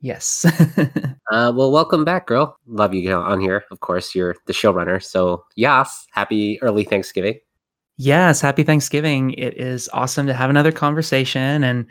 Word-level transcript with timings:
Yes. 0.00 0.46
Uh, 1.30 1.52
well, 1.54 1.70
welcome 1.70 2.06
back, 2.06 2.26
girl. 2.26 2.56
Love 2.66 2.94
you 2.94 3.12
on 3.14 3.38
here. 3.38 3.62
Of 3.70 3.80
course, 3.80 4.14
you're 4.14 4.34
the 4.46 4.52
showrunner. 4.54 5.02
So, 5.02 5.44
yes, 5.56 6.06
happy 6.10 6.58
early 6.62 6.84
Thanksgiving. 6.84 7.38
yes, 7.98 8.40
happy 8.40 8.62
Thanksgiving. 8.62 9.32
It 9.32 9.58
is 9.58 9.90
awesome 9.92 10.26
to 10.26 10.32
have 10.32 10.48
another 10.48 10.72
conversation 10.72 11.62
and 11.64 11.84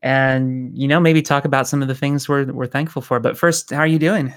and 0.00 0.70
you 0.74 0.88
know, 0.88 0.98
maybe 0.98 1.20
talk 1.20 1.44
about 1.44 1.68
some 1.68 1.82
of 1.82 1.88
the 1.88 1.94
things 1.94 2.26
we're 2.26 2.46
we're 2.46 2.66
thankful 2.66 3.02
for. 3.02 3.20
But 3.20 3.36
first, 3.36 3.68
how 3.70 3.80
are 3.80 3.86
you 3.86 3.98
doing? 3.98 4.32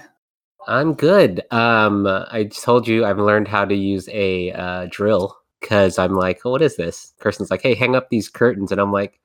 I'm 0.68 0.92
good. 0.92 1.40
Um, 1.50 2.06
I 2.06 2.44
told 2.52 2.86
you 2.86 3.06
I've 3.06 3.18
learned 3.18 3.48
how 3.48 3.64
to 3.64 3.74
use 3.74 4.10
a 4.10 4.52
uh, 4.52 4.88
drill 4.90 5.34
because 5.60 5.98
I'm 5.98 6.16
like, 6.16 6.40
oh, 6.44 6.50
what 6.50 6.60
is 6.62 6.76
this? 6.76 7.14
Kirsten's 7.18 7.50
like, 7.50 7.62
hey, 7.62 7.74
hang 7.74 7.96
up 7.96 8.10
these 8.10 8.28
curtains, 8.28 8.70
and 8.72 8.78
I'm 8.80 8.92
like, 8.92 9.20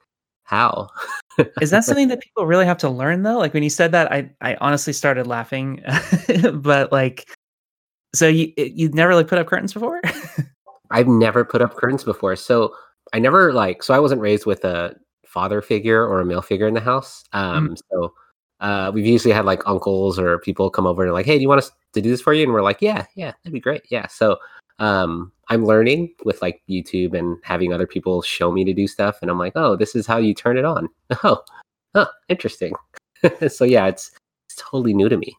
how? 0.50 0.90
Is 1.62 1.70
that 1.70 1.84
something 1.84 2.08
that 2.08 2.22
people 2.22 2.46
really 2.46 2.66
have 2.66 2.78
to 2.80 2.90
learn 2.90 3.24
though? 3.24 3.38
Like 3.38 3.54
when 3.54 3.64
you 3.64 3.70
said 3.70 3.92
that, 3.92 4.12
I 4.12 4.30
I 4.42 4.56
honestly 4.56 4.94
started 4.94 5.28
laughing. 5.28 5.84
but 6.54 6.92
like 6.92 7.30
so 8.16 8.28
you 8.28 8.52
you've 8.58 8.96
never 8.96 9.14
like 9.14 9.28
put 9.28 9.38
up 9.38 9.48
curtains 9.48 9.74
before? 9.74 10.02
I've 10.92 11.08
never 11.08 11.46
put 11.46 11.62
up 11.62 11.76
curtains 11.76 12.04
before, 12.04 12.36
so 12.36 12.74
I 13.14 13.20
never 13.20 13.54
like. 13.54 13.84
So 13.84 13.94
I 13.94 14.00
wasn't 14.00 14.22
raised 14.22 14.48
with 14.48 14.66
a 14.66 14.96
father 15.26 15.62
figure 15.62 16.04
or 16.04 16.20
a 16.20 16.26
male 16.26 16.42
figure 16.42 16.68
in 16.68 16.74
the 16.74 16.80
house. 16.80 17.24
Mhm. 17.34 17.40
Um, 17.40 17.78
so 17.92 18.14
uh, 18.60 18.92
we've 18.94 19.06
usually 19.06 19.34
had 19.34 19.46
like 19.46 19.62
uncles 19.68 20.18
or 20.18 20.40
people 20.40 20.72
come 20.72 20.88
over 20.88 21.04
and 21.04 21.14
like, 21.14 21.28
hey, 21.28 21.38
do 21.38 21.44
you 21.44 21.48
want 21.48 21.60
us 21.60 21.72
to 21.94 22.02
do 22.02 22.10
this 22.10 22.22
for 22.22 22.34
you? 22.34 22.44
And 22.44 22.54
we're 22.54 22.64
like, 22.64 22.82
yeah, 22.82 23.06
yeah, 23.16 23.34
that'd 23.44 23.54
be 23.54 23.60
great. 23.60 23.84
Yeah. 23.92 24.08
So 24.08 24.38
um, 24.80 25.32
I'm 25.50 25.66
learning 25.66 26.14
with 26.24 26.42
like 26.42 26.62
YouTube 26.70 27.18
and 27.18 27.38
having 27.44 27.74
other 27.74 27.88
people 27.88 28.22
show 28.22 28.52
me 28.52 28.64
to 28.66 28.74
do 28.74 28.88
stuff, 28.88 29.18
and 29.22 29.30
I'm 29.32 29.40
like, 29.40 29.54
oh, 29.56 29.76
this 29.76 29.96
is 29.96 30.06
how 30.06 30.18
you 30.18 30.34
turn 30.34 30.58
it 30.58 30.66
on. 30.66 30.90
Oh, 31.24 31.44
oh, 31.96 32.08
interesting. 32.30 32.74
so 33.50 33.66
yeah, 33.66 33.88
it's 33.88 34.12
it's 34.48 34.62
totally 34.62 34.94
new 34.94 35.10
to 35.10 35.18
me. 35.18 35.36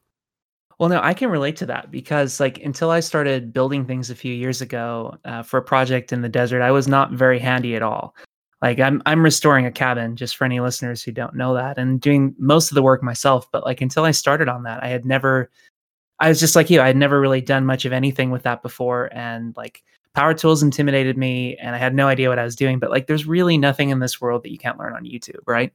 Well, 0.81 0.89
no, 0.89 1.01
I 1.03 1.13
can 1.13 1.31
relate 1.31 1.57
to 1.57 1.67
that 1.67 1.91
because, 1.91 2.41
like, 2.41 2.59
until 2.65 2.91
I 2.91 3.01
started 3.01 3.53
building 3.53 3.85
things 3.85 4.09
a 4.09 4.15
few 4.15 4.33
years 4.33 4.63
ago 4.63 5.19
uh, 5.27 5.43
for 5.43 5.59
a 5.59 5.63
project 5.63 6.11
in 6.11 6.23
the 6.23 6.29
desert, 6.29 6.63
I 6.63 6.71
was 6.71 6.89
not 6.89 7.13
very 7.13 7.39
handy 7.39 7.77
at 7.77 7.83
all. 7.83 8.17
Like, 8.63 8.81
I'm 8.81 9.03
I'm 9.07 9.23
restoring 9.23 9.67
a 9.67 9.71
cabin, 9.71 10.17
just 10.17 10.37
for 10.37 10.45
any 10.45 10.59
listeners 10.59 11.03
who 11.03 11.13
don't 11.13 11.35
know 11.35 11.55
that, 11.55 11.79
and 11.79 12.01
doing 12.01 12.35
most 12.39 12.71
of 12.71 12.75
the 12.77 12.83
work 12.83 13.03
myself. 13.03 13.47
But 13.53 13.65
like, 13.65 13.81
until 13.81 14.05
I 14.05 14.11
started 14.11 14.49
on 14.49 14.63
that, 14.65 14.83
I 14.83 14.89
had 14.89 15.05
never. 15.05 15.51
I 16.19 16.29
was 16.31 16.41
just 16.41 16.57
like 16.57 16.71
you. 16.71 16.81
I 16.81 16.87
had 16.87 16.97
never 16.97 17.21
really 17.21 17.41
done 17.43 17.67
much 17.67 17.85
of 17.85 17.93
anything 17.93 18.31
with 18.31 18.43
that 18.45 18.63
before, 18.63 19.11
and 19.13 19.55
like, 19.57 19.83
power 20.15 20.35
tools 20.35 20.63
intimidated 20.63 21.17
me, 21.17 21.57
and 21.57 21.75
I 21.75 21.79
had 21.79 21.95
no 21.95 22.09
idea 22.09 22.29
what 22.29 22.39
I 22.39 22.45
was 22.45 22.57
doing. 22.57 22.79
But 22.79 22.91
like, 22.91 23.07
there's 23.07 23.27
really 23.27 23.59
nothing 23.59 23.91
in 23.91 24.01
this 24.01 24.21
world 24.21 24.43
that 24.43 24.51
you 24.51 24.59
can't 24.59 24.79
learn 24.79 24.95
on 24.95 25.05
YouTube, 25.05 25.41
right? 25.47 25.73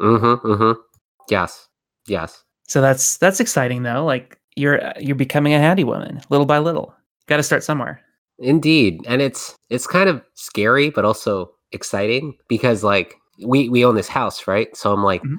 Mm-hmm. 0.00 0.46
Mm-hmm. 0.46 0.80
Yes. 1.28 1.68
Yes. 2.06 2.44
So 2.66 2.80
that's 2.80 3.16
that's 3.18 3.40
exciting 3.40 3.82
though. 3.82 4.04
Like 4.04 4.38
you're 4.56 4.84
uh, 4.84 4.92
you're 4.98 5.16
becoming 5.16 5.54
a 5.54 5.58
handy 5.58 5.84
woman 5.84 6.20
little 6.30 6.46
by 6.46 6.58
little. 6.58 6.94
Got 7.26 7.38
to 7.38 7.42
start 7.42 7.64
somewhere. 7.64 8.00
Indeed. 8.38 9.00
And 9.06 9.20
it's 9.22 9.56
it's 9.70 9.86
kind 9.86 10.08
of 10.08 10.22
scary 10.34 10.90
but 10.90 11.04
also 11.04 11.50
exciting 11.72 12.36
because 12.48 12.84
like 12.84 13.16
we 13.44 13.68
we 13.68 13.84
own 13.84 13.94
this 13.94 14.08
house, 14.08 14.46
right? 14.46 14.74
So 14.76 14.92
I'm 14.92 15.02
like, 15.02 15.22
Mhm. 15.22 15.36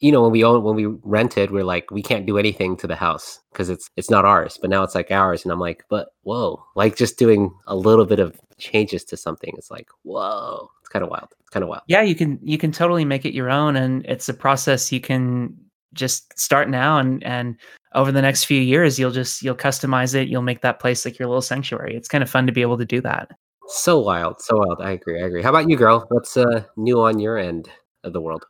You 0.00 0.12
know, 0.12 0.22
when 0.22 0.32
we 0.32 0.44
own 0.44 0.62
when 0.62 0.76
we 0.76 0.86
rented, 1.02 1.50
we're 1.50 1.64
like 1.64 1.90
we 1.90 2.02
can't 2.02 2.26
do 2.26 2.38
anything 2.38 2.76
to 2.78 2.86
the 2.86 2.96
house 2.96 3.40
because 3.52 3.68
it's 3.68 3.90
it's 3.96 4.10
not 4.10 4.24
ours, 4.24 4.58
but 4.60 4.70
now 4.70 4.82
it's 4.82 4.94
like 4.94 5.10
ours 5.10 5.44
and 5.44 5.52
I'm 5.52 5.60
like, 5.60 5.84
but 5.88 6.08
whoa, 6.22 6.64
like 6.76 6.96
just 6.96 7.18
doing 7.18 7.52
a 7.66 7.76
little 7.76 8.06
bit 8.06 8.20
of 8.20 8.40
changes 8.58 9.04
to 9.04 9.16
something 9.16 9.54
is 9.58 9.70
like, 9.70 9.88
whoa. 10.02 10.70
It's 10.88 10.92
kind 10.92 11.02
of 11.02 11.10
wild. 11.10 11.28
It's 11.40 11.50
kind 11.50 11.62
of 11.62 11.68
wild. 11.68 11.82
Yeah, 11.86 12.00
you 12.00 12.14
can 12.14 12.38
you 12.42 12.56
can 12.56 12.72
totally 12.72 13.04
make 13.04 13.26
it 13.26 13.34
your 13.34 13.50
own, 13.50 13.76
and 13.76 14.06
it's 14.06 14.26
a 14.30 14.34
process 14.34 14.90
you 14.90 15.00
can 15.00 15.54
just 15.92 16.38
start 16.38 16.70
now, 16.70 16.98
and 16.98 17.22
and 17.24 17.56
over 17.94 18.10
the 18.10 18.22
next 18.22 18.44
few 18.44 18.58
years, 18.58 18.98
you'll 18.98 19.10
just 19.10 19.42
you'll 19.42 19.54
customize 19.54 20.14
it. 20.14 20.28
You'll 20.28 20.40
make 20.40 20.62
that 20.62 20.80
place 20.80 21.04
like 21.04 21.18
your 21.18 21.28
little 21.28 21.42
sanctuary. 21.42 21.94
It's 21.94 22.08
kind 22.08 22.22
of 22.22 22.30
fun 22.30 22.46
to 22.46 22.52
be 22.52 22.62
able 22.62 22.78
to 22.78 22.86
do 22.86 23.02
that. 23.02 23.32
So 23.66 23.98
wild, 23.98 24.40
so 24.40 24.56
wild. 24.56 24.80
I 24.80 24.92
agree. 24.92 25.22
I 25.22 25.26
agree. 25.26 25.42
How 25.42 25.50
about 25.50 25.68
you, 25.68 25.76
girl? 25.76 26.06
What's 26.08 26.38
uh 26.38 26.64
new 26.78 27.02
on 27.02 27.18
your 27.18 27.36
end 27.36 27.68
of 28.02 28.14
the 28.14 28.20
world? 28.22 28.46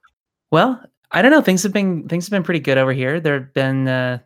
Well, 0.52 0.80
I 1.10 1.22
don't 1.22 1.30
know. 1.30 1.40
Things 1.40 1.62
have 1.62 1.72
been 1.72 2.08
things 2.08 2.26
have 2.26 2.30
been 2.30 2.42
pretty 2.42 2.60
good 2.60 2.78
over 2.78 2.92
here. 2.92 3.20
There 3.20 3.40
have 3.40 3.54
been, 3.54 3.88
uh, 3.88 4.18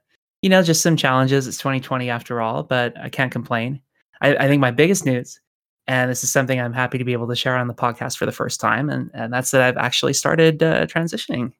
you 0.42 0.50
know, 0.50 0.62
just 0.62 0.82
some 0.82 0.96
challenges. 0.96 1.46
It's 1.46 1.58
2020 1.58 2.10
after 2.10 2.40
all, 2.40 2.62
but 2.62 2.98
I 2.98 3.08
can't 3.08 3.30
complain. 3.30 3.80
I, 4.20 4.36
I 4.36 4.48
think 4.48 4.60
my 4.60 4.70
biggest 4.70 5.06
news, 5.06 5.40
and 5.86 6.10
this 6.10 6.24
is 6.24 6.32
something 6.32 6.60
I'm 6.60 6.72
happy 6.72 6.98
to 6.98 7.04
be 7.04 7.12
able 7.12 7.28
to 7.28 7.36
share 7.36 7.56
on 7.56 7.68
the 7.68 7.74
podcast 7.74 8.16
for 8.16 8.26
the 8.26 8.32
first 8.32 8.60
time, 8.60 8.90
and 8.90 9.10
and 9.14 9.32
that's 9.32 9.50
that 9.52 9.62
I've 9.62 9.76
actually 9.76 10.12
started 10.12 10.62
uh, 10.62 10.86
transitioning. 10.86 11.52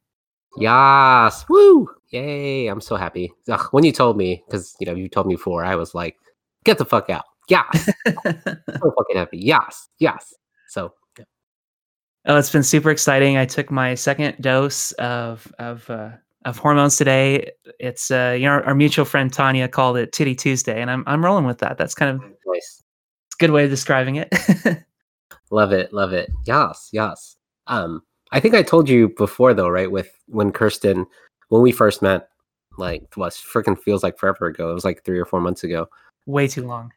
Yes. 0.57 1.45
Woo. 1.49 1.89
Yay. 2.11 2.67
I'm 2.67 2.81
so 2.81 2.97
happy. 2.97 3.33
Ugh, 3.49 3.69
when 3.71 3.85
you 3.85 3.93
told 3.93 4.17
me, 4.17 4.43
because 4.47 4.75
you 4.81 4.87
know, 4.87 4.95
you 4.95 5.09
told 5.09 5.27
me 5.27 5.35
before, 5.35 5.65
I 5.65 5.77
was 5.77 5.95
like, 5.95 6.17
get 6.65 6.79
the 6.79 6.85
fuck 6.85 7.09
out. 7.09 7.25
Yes. 7.49 7.89
so 8.07 8.25
fucking 8.45 9.17
happy. 9.17 9.39
Yes. 9.39 9.89
Yes. 9.99 10.35
So 10.69 10.85
yeah. 10.85 10.89
Oh, 12.27 12.37
it's 12.37 12.51
been 12.51 12.63
super 12.63 12.91
exciting. 12.91 13.37
I 13.37 13.47
took 13.47 13.71
my 13.71 13.95
second 13.95 14.41
dose 14.41 14.93
of 14.93 15.53
of 15.59 15.89
uh, 15.91 16.11
of 16.45 16.59
hormones 16.59 16.97
today. 16.97 17.51
It's 17.81 18.11
uh, 18.11 18.37
you 18.39 18.47
know 18.47 18.53
our, 18.53 18.65
our 18.65 18.75
mutual 18.75 19.05
friend 19.05 19.33
Tanya 19.33 19.69
called 19.69 19.97
it 19.97 20.13
Titty 20.13 20.35
Tuesday, 20.35 20.81
and 20.81 20.91
I'm 20.91 21.03
I'm 21.07 21.25
rolling 21.25 21.47
with 21.47 21.59
that. 21.59 21.79
That's 21.79 21.95
kind 21.95 22.11
of 22.11 22.21
nice. 22.47 22.83
it's 23.27 23.35
a 23.35 23.41
good 23.41 23.51
way 23.51 23.65
of 23.65 23.71
describing 23.71 24.17
it. 24.17 24.33
Love 25.51 25.73
it. 25.73 25.93
Love 25.93 26.13
it. 26.13 26.31
Yes. 26.47 26.89
Yes. 26.93 27.37
Um, 27.67 28.03
I 28.31 28.41
think 28.41 28.55
I 28.55 28.63
told 28.63 28.89
you 28.89 29.11
before 29.11 29.53
though, 29.53 29.69
right? 29.69 29.91
With 29.91 30.11
when 30.27 30.53
Kirsten, 30.53 31.07
when 31.49 31.61
we 31.61 31.73
first 31.73 32.03
met, 32.03 32.29
like 32.79 33.03
what 33.17 33.33
freaking 33.33 33.79
feels 33.79 34.03
like 34.03 34.19
forever 34.19 34.47
ago. 34.47 34.71
It 34.71 34.75
was 34.75 34.85
like 34.85 35.05
three 35.05 35.19
or 35.19 35.27
four 35.27 35.41
months 35.41 35.65
ago. 35.65 35.89
Way 36.27 36.49
too 36.49 36.67
long. 36.67 36.93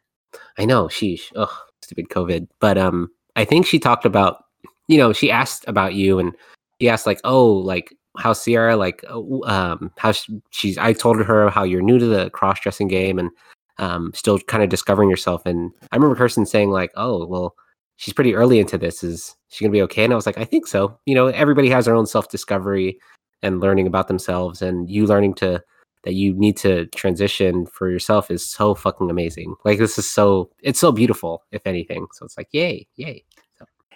I 0.58 0.66
know, 0.66 0.86
sheesh. 0.86 1.32
Ugh, 1.36 1.50
stupid 1.82 2.10
COVID. 2.10 2.48
But 2.60 2.78
um, 2.78 3.10
I 3.36 3.44
think 3.46 3.66
she 3.66 3.80
talked 3.80 4.06
about, 4.06 4.45
you 4.88 4.98
know, 4.98 5.14
she 5.14 5.32
asked 5.32 5.66
about 5.68 5.94
you, 5.94 6.20
and 6.20 6.36
he 6.80 6.90
asked 6.90 7.06
like, 7.06 7.20
oh, 7.24 7.52
like 7.52 7.94
how 8.18 8.34
Sierra, 8.34 8.76
like, 8.76 9.04
oh, 9.10 9.44
um, 9.46 9.92
how 9.98 10.12
sh- 10.12 10.30
she's. 10.52 10.78
I 10.78 10.94
told 10.94 11.24
her 11.24 11.50
how 11.50 11.64
you're 11.64 11.82
new 11.82 12.00
to 12.00 12.06
the 12.06 12.30
cross 12.32 12.60
dressing 12.60 12.88
game 12.88 13.20
and 13.20 13.30
um, 13.78 14.12
still 14.14 14.40
kind 14.40 14.64
of 14.64 14.70
discovering 14.70 15.10
yourself. 15.10 15.46
And 15.46 15.72
I 15.92 15.96
remember 15.96 16.16
Kirsten 16.16 16.46
saying 16.46 16.72
like, 16.72 16.92
oh, 16.96 17.26
well, 17.26 17.56
she's 17.98 18.14
pretty 18.14 18.36
early 18.36 18.60
into 18.60 18.78
this. 18.78 19.04
Is 19.04 19.36
she 19.50 19.64
gonna 19.64 19.72
be 19.72 19.82
okay? 19.84 20.04
And 20.04 20.14
I 20.14 20.16
was 20.16 20.26
like, 20.26 20.38
I 20.38 20.46
think 20.46 20.68
so. 20.68 20.98
You 21.06 21.16
know, 21.16 21.28
everybody 21.28 21.70
has 21.70 21.86
their 21.86 21.96
own 21.96 22.06
self 22.06 22.30
discovery 22.30 23.00
and 23.42 23.60
learning 23.60 23.88
about 23.88 24.08
themselves, 24.08 24.62
and 24.62 24.90
you 24.90 25.06
learning 25.06 25.36
to 25.36 25.62
that 26.04 26.14
you 26.14 26.34
need 26.34 26.56
to 26.56 26.86
transition 26.88 27.66
for 27.66 27.90
yourself 27.90 28.30
is 28.30 28.48
so 28.48 28.76
fucking 28.76 29.10
amazing. 29.10 29.56
Like 29.66 29.80
this 29.80 29.98
is 29.98 30.10
so 30.10 30.52
it's 30.62 30.80
so 30.80 30.92
beautiful, 30.92 31.44
if 31.52 31.66
anything. 31.66 32.08
So 32.14 32.26
it's 32.26 32.38
like 32.38 32.48
yay, 32.52 32.88
yay. 32.96 33.24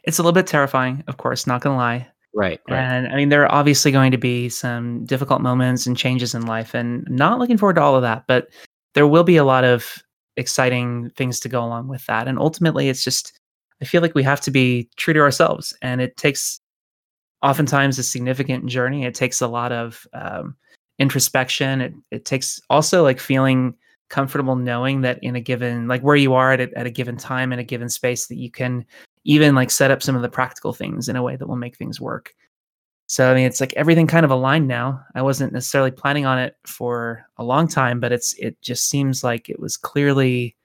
It's 0.03 0.19
a 0.19 0.21
little 0.21 0.33
bit 0.33 0.47
terrifying, 0.47 1.03
of 1.07 1.17
course, 1.17 1.47
not 1.47 1.61
gonna 1.61 1.77
lie. 1.77 2.07
right, 2.33 2.59
right. 2.69 2.79
And 2.79 3.07
I 3.07 3.15
mean, 3.15 3.29
there 3.29 3.43
are 3.43 3.51
obviously 3.51 3.91
going 3.91 4.11
to 4.11 4.17
be 4.17 4.49
some 4.49 5.05
difficult 5.05 5.41
moments 5.41 5.87
and 5.87 5.97
changes 5.97 6.35
in 6.35 6.45
life, 6.45 6.73
and 6.73 7.07
not 7.09 7.39
looking 7.39 7.57
forward 7.57 7.75
to 7.75 7.81
all 7.81 7.95
of 7.95 8.01
that. 8.03 8.25
But 8.27 8.49
there 8.93 9.07
will 9.07 9.23
be 9.23 9.37
a 9.37 9.43
lot 9.43 9.63
of 9.63 9.97
exciting 10.37 11.09
things 11.17 11.39
to 11.41 11.49
go 11.49 11.63
along 11.63 11.87
with 11.87 12.05
that. 12.05 12.27
And 12.27 12.39
ultimately, 12.39 12.89
it's 12.89 13.03
just 13.03 13.39
I 13.81 13.85
feel 13.85 14.01
like 14.01 14.15
we 14.15 14.23
have 14.23 14.41
to 14.41 14.51
be 14.51 14.89
true 14.97 15.13
to 15.13 15.21
ourselves, 15.21 15.75
and 15.81 16.01
it 16.01 16.17
takes 16.17 16.59
oftentimes 17.41 17.97
a 17.97 18.03
significant 18.03 18.65
journey. 18.67 19.05
It 19.05 19.15
takes 19.15 19.41
a 19.41 19.47
lot 19.47 19.71
of 19.71 20.05
um, 20.13 20.55
introspection. 20.97 21.81
It 21.81 21.93
it 22.11 22.25
takes 22.25 22.61
also 22.69 23.03
like 23.03 23.19
feeling 23.19 23.75
comfortable 24.09 24.55
knowing 24.55 25.01
that 25.01 25.19
in 25.21 25.35
a 25.35 25.41
given 25.41 25.87
like 25.87 26.01
where 26.01 26.15
you 26.15 26.33
are 26.33 26.51
at 26.51 26.61
a, 26.61 26.77
at 26.77 26.87
a 26.87 26.89
given 26.89 27.15
time 27.15 27.53
in 27.53 27.59
a 27.59 27.63
given 27.63 27.89
space 27.89 28.27
that 28.27 28.37
you 28.37 28.49
can 28.49 28.83
even 29.25 29.55
like 29.55 29.71
set 29.71 29.91
up 29.91 30.01
some 30.01 30.15
of 30.15 30.21
the 30.21 30.29
practical 30.29 30.73
things 30.73 31.09
in 31.09 31.15
a 31.15 31.23
way 31.23 31.35
that 31.35 31.47
will 31.47 31.55
make 31.55 31.77
things 31.77 31.99
work. 31.99 32.33
So 33.07 33.31
I 33.31 33.33
mean, 33.33 33.45
it's 33.45 33.59
like 33.59 33.73
everything 33.73 34.05
kind 34.07 34.23
of 34.23 34.31
aligned 34.31 34.67
now. 34.67 35.01
I 35.15 35.23
wasn't 35.23 35.51
necessarily 35.51 35.91
planning 35.91 36.25
on 36.25 36.37
it 36.37 36.55
for 36.65 37.25
a 37.37 37.43
long 37.43 37.67
time, 37.67 37.99
but 37.99 38.11
it's 38.11 38.33
it 38.33 38.61
just 38.61 38.87
seems 38.87 39.23
like 39.23 39.49
it 39.49 39.59
was 39.59 39.77
clearly 39.77 40.55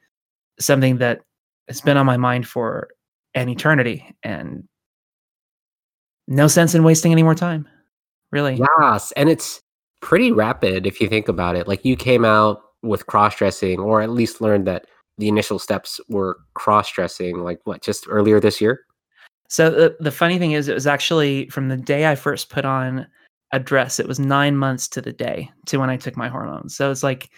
something 0.61 0.99
that 0.99 1.23
has 1.69 1.81
been 1.81 1.97
on 1.97 2.05
my 2.05 2.19
mind 2.19 2.47
for 2.47 2.89
an 3.35 3.49
eternity, 3.49 4.15
and 4.23 4.69
no 6.29 6.47
sense 6.47 6.75
in 6.75 6.85
wasting 6.85 7.13
any 7.13 7.23
more 7.23 7.35
time. 7.35 7.67
Really, 8.31 8.61
Yes, 8.79 9.11
and 9.13 9.31
it's 9.31 9.63
pretty 10.03 10.31
rapid 10.31 10.87
if 10.87 11.01
you 11.01 11.09
think 11.09 11.29
about 11.29 11.57
it. 11.57 11.67
Like 11.67 11.85
you 11.85 11.97
came 11.97 12.27
out 12.27 12.61
with 12.83 13.07
cross 13.07 13.37
dressing, 13.37 13.81
or 13.81 14.03
at 14.03 14.11
least 14.11 14.43
learned 14.43 14.67
that 14.67 14.87
the 15.19 15.29
initial 15.29 15.59
steps 15.59 16.01
were 16.09 16.39
cross 16.55 16.91
dressing. 16.91 17.39
Like 17.43 17.61
what, 17.65 17.83
just 17.83 18.07
earlier 18.09 18.41
this 18.41 18.61
year? 18.61 18.81
So 19.49 19.71
the, 19.71 19.97
the 20.01 20.11
funny 20.11 20.39
thing 20.39 20.53
is, 20.53 20.69
it 20.69 20.75
was 20.75 20.87
actually 20.87 21.49
from 21.49 21.69
the 21.69 21.77
day 21.77 22.07
I 22.11 22.15
first 22.15 22.51
put 22.51 22.65
on 22.65 23.07
a 23.53 23.59
dress. 23.61 24.01
It 24.01 24.09
was 24.09 24.19
nine 24.19 24.57
months 24.57 24.89
to 24.89 25.01
the 25.01 25.13
day 25.13 25.51
to 25.67 25.79
when 25.79 25.91
I 25.91 25.97
took 25.97 26.17
my 26.17 26.29
hormones. 26.29 26.75
So 26.77 26.91
it's 26.91 27.03
like, 27.03 27.31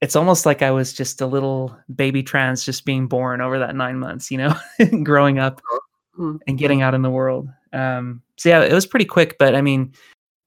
it's 0.00 0.16
almost 0.16 0.46
like 0.46 0.62
I 0.62 0.70
was 0.70 0.92
just 0.92 1.20
a 1.20 1.26
little 1.26 1.76
baby 1.94 2.22
trans, 2.22 2.64
just 2.64 2.84
being 2.84 3.08
born 3.08 3.40
over 3.40 3.58
that 3.58 3.74
nine 3.74 3.98
months. 3.98 4.30
You 4.30 4.38
know, 4.38 4.54
growing 5.02 5.38
up 5.38 5.60
Mm. 6.18 6.40
and 6.48 6.58
getting 6.58 6.82
out 6.82 6.94
in 6.94 7.02
the 7.02 7.10
world. 7.10 7.48
Um, 7.72 8.22
so 8.36 8.48
yeah, 8.48 8.62
it 8.62 8.72
was 8.72 8.86
pretty 8.86 9.04
quick. 9.04 9.36
But 9.38 9.54
I 9.54 9.60
mean, 9.60 9.92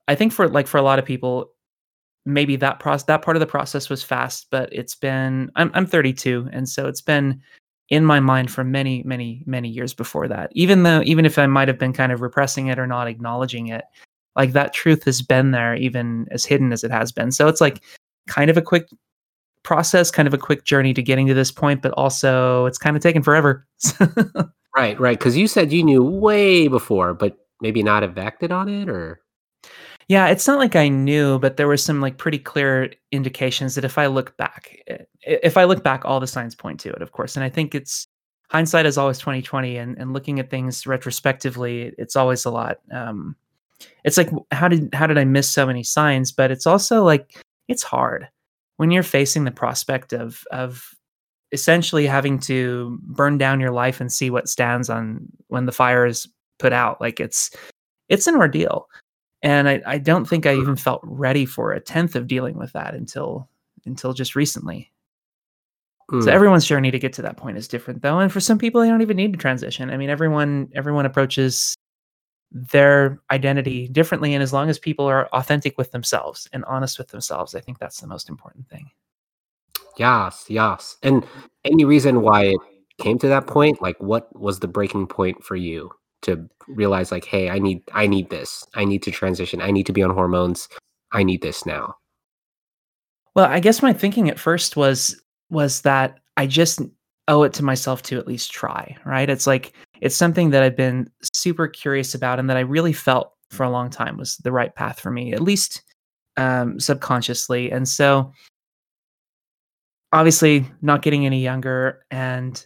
I 0.07 0.15
think 0.15 0.33
for 0.33 0.49
like 0.49 0.67
for 0.67 0.77
a 0.77 0.81
lot 0.81 0.99
of 0.99 1.05
people, 1.05 1.51
maybe 2.25 2.55
that 2.57 2.79
process 2.79 3.05
that 3.05 3.21
part 3.21 3.35
of 3.35 3.41
the 3.41 3.47
process 3.47 3.89
was 3.89 4.03
fast, 4.03 4.47
but 4.51 4.69
it's 4.71 4.95
been 4.95 5.51
I'm 5.55 5.71
I'm 5.73 5.85
32, 5.85 6.49
and 6.51 6.67
so 6.67 6.87
it's 6.87 7.01
been 7.01 7.41
in 7.89 8.05
my 8.05 8.21
mind 8.21 8.49
for 8.49 8.63
many, 8.63 9.03
many, 9.03 9.43
many 9.45 9.67
years 9.67 9.93
before 9.93 10.27
that. 10.29 10.49
Even 10.53 10.83
though 10.83 11.01
even 11.03 11.25
if 11.25 11.37
I 11.37 11.45
might 11.45 11.67
have 11.67 11.77
been 11.77 11.93
kind 11.93 12.11
of 12.11 12.21
repressing 12.21 12.67
it 12.67 12.79
or 12.79 12.87
not 12.87 13.07
acknowledging 13.07 13.67
it, 13.67 13.83
like 14.35 14.53
that 14.53 14.73
truth 14.73 15.03
has 15.03 15.21
been 15.21 15.51
there 15.51 15.75
even 15.75 16.25
as 16.31 16.45
hidden 16.45 16.71
as 16.71 16.83
it 16.83 16.91
has 16.91 17.11
been. 17.11 17.31
So 17.31 17.47
it's 17.47 17.61
like 17.61 17.81
kind 18.27 18.49
of 18.49 18.57
a 18.57 18.61
quick 18.61 18.87
process, 19.63 20.09
kind 20.09 20.27
of 20.27 20.33
a 20.33 20.37
quick 20.37 20.63
journey 20.63 20.93
to 20.93 21.01
getting 21.01 21.27
to 21.27 21.33
this 21.33 21.51
point, 21.51 21.81
but 21.81 21.91
also 21.93 22.65
it's 22.65 22.77
kind 22.77 22.95
of 22.95 23.03
taken 23.03 23.21
forever. 23.21 23.67
right, 24.75 24.99
right. 24.99 25.19
Because 25.19 25.35
you 25.35 25.47
said 25.47 25.73
you 25.73 25.83
knew 25.83 26.01
way 26.01 26.67
before, 26.67 27.13
but 27.13 27.37
maybe 27.61 27.83
not 27.83 28.03
have 28.03 28.17
acted 28.17 28.51
on 28.51 28.69
it 28.69 28.89
or 28.89 29.19
yeah, 30.11 30.27
it's 30.27 30.45
not 30.45 30.59
like 30.59 30.75
I 30.75 30.89
knew, 30.89 31.39
but 31.39 31.55
there 31.55 31.69
were 31.69 31.77
some 31.77 32.01
like 32.01 32.17
pretty 32.17 32.37
clear 32.37 32.91
indications 33.13 33.75
that 33.75 33.85
if 33.85 33.97
I 33.97 34.07
look 34.07 34.35
back, 34.35 34.77
if 35.21 35.55
I 35.55 35.63
look 35.63 35.85
back, 35.85 36.03
all 36.03 36.19
the 36.19 36.27
signs 36.27 36.53
point 36.53 36.81
to 36.81 36.89
it, 36.89 37.01
of 37.01 37.13
course. 37.13 37.37
And 37.37 37.45
I 37.45 37.49
think 37.49 37.73
it's 37.73 38.07
hindsight 38.49 38.85
is 38.85 38.97
always 38.97 39.19
twenty 39.19 39.41
twenty, 39.41 39.77
and 39.77 39.97
and 39.97 40.11
looking 40.11 40.37
at 40.37 40.49
things 40.49 40.85
retrospectively, 40.85 41.93
it's 41.97 42.17
always 42.17 42.43
a 42.43 42.51
lot. 42.51 42.79
Um, 42.91 43.37
it's 44.03 44.17
like 44.17 44.29
how 44.51 44.67
did 44.67 44.93
how 44.93 45.07
did 45.07 45.17
I 45.17 45.23
miss 45.23 45.49
so 45.49 45.65
many 45.65 45.81
signs? 45.81 46.33
But 46.33 46.51
it's 46.51 46.67
also 46.67 47.05
like 47.05 47.41
it's 47.69 47.83
hard 47.83 48.27
when 48.75 48.91
you're 48.91 49.03
facing 49.03 49.45
the 49.45 49.49
prospect 49.51 50.11
of 50.11 50.43
of 50.51 50.93
essentially 51.53 52.05
having 52.05 52.37
to 52.39 52.99
burn 53.03 53.37
down 53.37 53.61
your 53.61 53.71
life 53.71 54.01
and 54.01 54.11
see 54.11 54.29
what 54.29 54.49
stands 54.49 54.89
on 54.89 55.25
when 55.47 55.67
the 55.67 55.71
fire 55.71 56.05
is 56.05 56.27
put 56.59 56.73
out. 56.73 56.99
Like 56.99 57.21
it's 57.21 57.49
it's 58.09 58.27
an 58.27 58.35
ordeal 58.35 58.89
and 59.43 59.67
I, 59.67 59.81
I 59.85 59.97
don't 59.97 60.25
think 60.25 60.45
I 60.45 60.55
even 60.55 60.75
felt 60.75 61.01
ready 61.03 61.45
for 61.45 61.71
a 61.71 61.79
tenth 61.79 62.15
of 62.15 62.27
dealing 62.27 62.57
with 62.57 62.73
that 62.73 62.93
until 62.93 63.49
until 63.85 64.13
just 64.13 64.35
recently. 64.35 64.91
Mm. 66.11 66.23
So 66.23 66.31
everyone's 66.31 66.65
journey 66.65 66.91
to 66.91 66.99
get 66.99 67.13
to 67.13 67.21
that 67.23 67.37
point 67.37 67.57
is 67.57 67.67
different 67.67 68.01
though, 68.01 68.19
and 68.19 68.31
for 68.31 68.39
some 68.39 68.57
people 68.57 68.81
they 68.81 68.89
don't 68.89 69.01
even 69.01 69.17
need 69.17 69.33
to 69.33 69.39
transition. 69.39 69.89
I 69.89 69.97
mean, 69.97 70.09
everyone 70.09 70.69
everyone 70.75 71.05
approaches 71.05 71.75
their 72.51 73.21
identity 73.31 73.87
differently, 73.87 74.33
and 74.33 74.43
as 74.43 74.53
long 74.53 74.69
as 74.69 74.77
people 74.77 75.05
are 75.05 75.27
authentic 75.29 75.77
with 75.77 75.91
themselves 75.91 76.47
and 76.53 76.65
honest 76.65 76.97
with 76.97 77.07
themselves, 77.07 77.55
I 77.55 77.61
think 77.61 77.79
that's 77.79 78.01
the 78.01 78.07
most 78.07 78.29
important 78.29 78.67
thing. 78.67 78.89
Yes, 79.97 80.45
yes. 80.47 80.97
And 81.03 81.25
any 81.65 81.85
reason 81.85 82.21
why 82.21 82.45
it 82.45 82.59
came 82.99 83.17
to 83.19 83.27
that 83.27 83.47
point? 83.47 83.81
Like, 83.81 83.97
what 83.99 84.37
was 84.39 84.59
the 84.59 84.67
breaking 84.67 85.07
point 85.07 85.43
for 85.43 85.55
you? 85.55 85.91
To 86.21 86.47
realize 86.67 87.11
like 87.11 87.25
hey 87.25 87.49
i 87.49 87.59
need 87.59 87.81
i 87.93 88.07
need 88.07 88.29
this. 88.29 88.65
I 88.75 88.85
need 88.85 89.03
to 89.03 89.11
transition. 89.11 89.61
I 89.61 89.71
need 89.71 89.85
to 89.87 89.93
be 89.93 90.03
on 90.03 90.11
hormones. 90.11 90.67
I 91.11 91.23
need 91.23 91.41
this 91.41 91.65
now. 91.65 91.95
Well 93.35 93.45
i 93.45 93.59
guess 93.59 93.81
my 93.81 93.93
thinking 93.93 94.29
at 94.29 94.39
first 94.39 94.75
was 94.75 95.21
was 95.49 95.81
that 95.81 96.19
i 96.37 96.47
just 96.47 96.81
owe 97.27 97.43
it 97.43 97.53
to 97.53 97.63
myself 97.63 98.01
to 98.03 98.17
at 98.17 98.27
least 98.27 98.51
try 98.51 98.95
right? 99.05 99.29
It's 99.29 99.47
like 99.47 99.73
it's 100.01 100.15
something 100.15 100.49
that 100.49 100.63
i've 100.63 100.75
been 100.75 101.09
super 101.33 101.67
curious 101.67 102.15
about 102.15 102.39
and 102.39 102.49
that 102.49 102.57
i 102.57 102.61
really 102.61 102.93
felt 102.93 103.33
for 103.51 103.63
a 103.63 103.69
long 103.69 103.89
time 103.89 104.17
was 104.17 104.37
the 104.37 104.51
right 104.51 104.73
path 104.75 104.99
for 104.99 105.11
me 105.11 105.33
at 105.33 105.41
least 105.41 105.83
um, 106.37 106.79
subconsciously. 106.79 107.71
And 107.71 107.87
so 107.87 108.31
obviously 110.13 110.65
not 110.81 111.01
getting 111.01 111.25
any 111.25 111.41
younger 111.41 112.03
and 112.11 112.65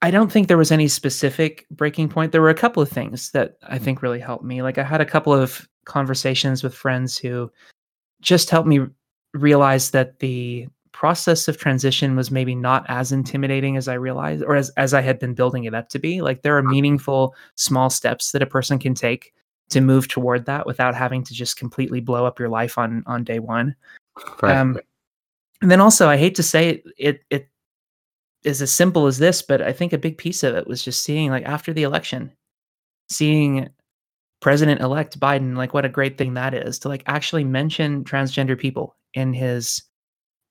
I 0.00 0.10
don't 0.10 0.30
think 0.30 0.46
there 0.46 0.56
was 0.56 0.70
any 0.70 0.88
specific 0.88 1.66
breaking 1.70 2.08
point. 2.08 2.32
There 2.32 2.42
were 2.42 2.50
a 2.50 2.54
couple 2.54 2.82
of 2.82 2.88
things 2.88 3.30
that 3.32 3.56
I 3.64 3.78
think 3.78 4.02
really 4.02 4.20
helped 4.20 4.44
me. 4.44 4.62
Like 4.62 4.78
I 4.78 4.84
had 4.84 5.00
a 5.00 5.06
couple 5.06 5.34
of 5.34 5.68
conversations 5.86 6.62
with 6.62 6.74
friends 6.74 7.18
who 7.18 7.50
just 8.20 8.50
helped 8.50 8.68
me 8.68 8.80
realize 9.34 9.90
that 9.90 10.20
the 10.20 10.68
process 10.92 11.48
of 11.48 11.58
transition 11.58 12.16
was 12.16 12.30
maybe 12.30 12.54
not 12.54 12.84
as 12.88 13.12
intimidating 13.12 13.76
as 13.76 13.88
I 13.88 13.94
realized 13.94 14.42
or 14.44 14.56
as, 14.56 14.70
as 14.70 14.94
I 14.94 15.00
had 15.00 15.18
been 15.18 15.34
building 15.34 15.64
it 15.64 15.74
up 15.74 15.88
to 15.90 15.98
be. 15.98 16.22
Like 16.22 16.42
there 16.42 16.56
are 16.56 16.62
meaningful 16.62 17.34
small 17.56 17.90
steps 17.90 18.32
that 18.32 18.42
a 18.42 18.46
person 18.46 18.78
can 18.78 18.94
take 18.94 19.32
to 19.70 19.80
move 19.80 20.08
toward 20.08 20.46
that 20.46 20.66
without 20.66 20.94
having 20.94 21.22
to 21.24 21.34
just 21.34 21.56
completely 21.56 22.00
blow 22.00 22.24
up 22.24 22.38
your 22.38 22.48
life 22.48 22.78
on 22.78 23.02
on 23.06 23.24
day 23.24 23.38
one. 23.38 23.74
Right. 24.42 24.56
Um, 24.56 24.78
and 25.60 25.70
then 25.70 25.80
also 25.80 26.08
I 26.08 26.16
hate 26.16 26.34
to 26.36 26.42
say 26.42 26.68
it, 26.70 26.84
it 26.96 27.20
it 27.30 27.48
is 28.44 28.62
as 28.62 28.72
simple 28.72 29.06
as 29.06 29.18
this, 29.18 29.42
but 29.42 29.60
I 29.62 29.72
think 29.72 29.92
a 29.92 29.98
big 29.98 30.18
piece 30.18 30.42
of 30.42 30.54
it 30.54 30.66
was 30.66 30.82
just 30.82 31.02
seeing 31.02 31.30
like 31.30 31.44
after 31.44 31.72
the 31.72 31.82
election, 31.82 32.32
seeing 33.08 33.68
President 34.40 34.80
elect 34.80 35.18
Biden, 35.18 35.56
like 35.56 35.74
what 35.74 35.84
a 35.84 35.88
great 35.88 36.16
thing 36.16 36.34
that 36.34 36.54
is 36.54 36.78
to 36.80 36.88
like 36.88 37.02
actually 37.06 37.44
mention 37.44 38.04
transgender 38.04 38.58
people 38.58 38.94
in 39.14 39.32
his 39.32 39.82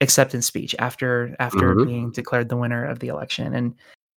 acceptance 0.01 0.45
speech 0.45 0.75
after 0.79 1.35
after 1.39 1.73
mm-hmm. 1.73 1.87
being 1.87 2.11
declared 2.11 2.49
the 2.49 2.57
winner 2.57 2.85
of 2.85 2.99
the 2.99 3.07
election 3.07 3.55
and 3.55 3.73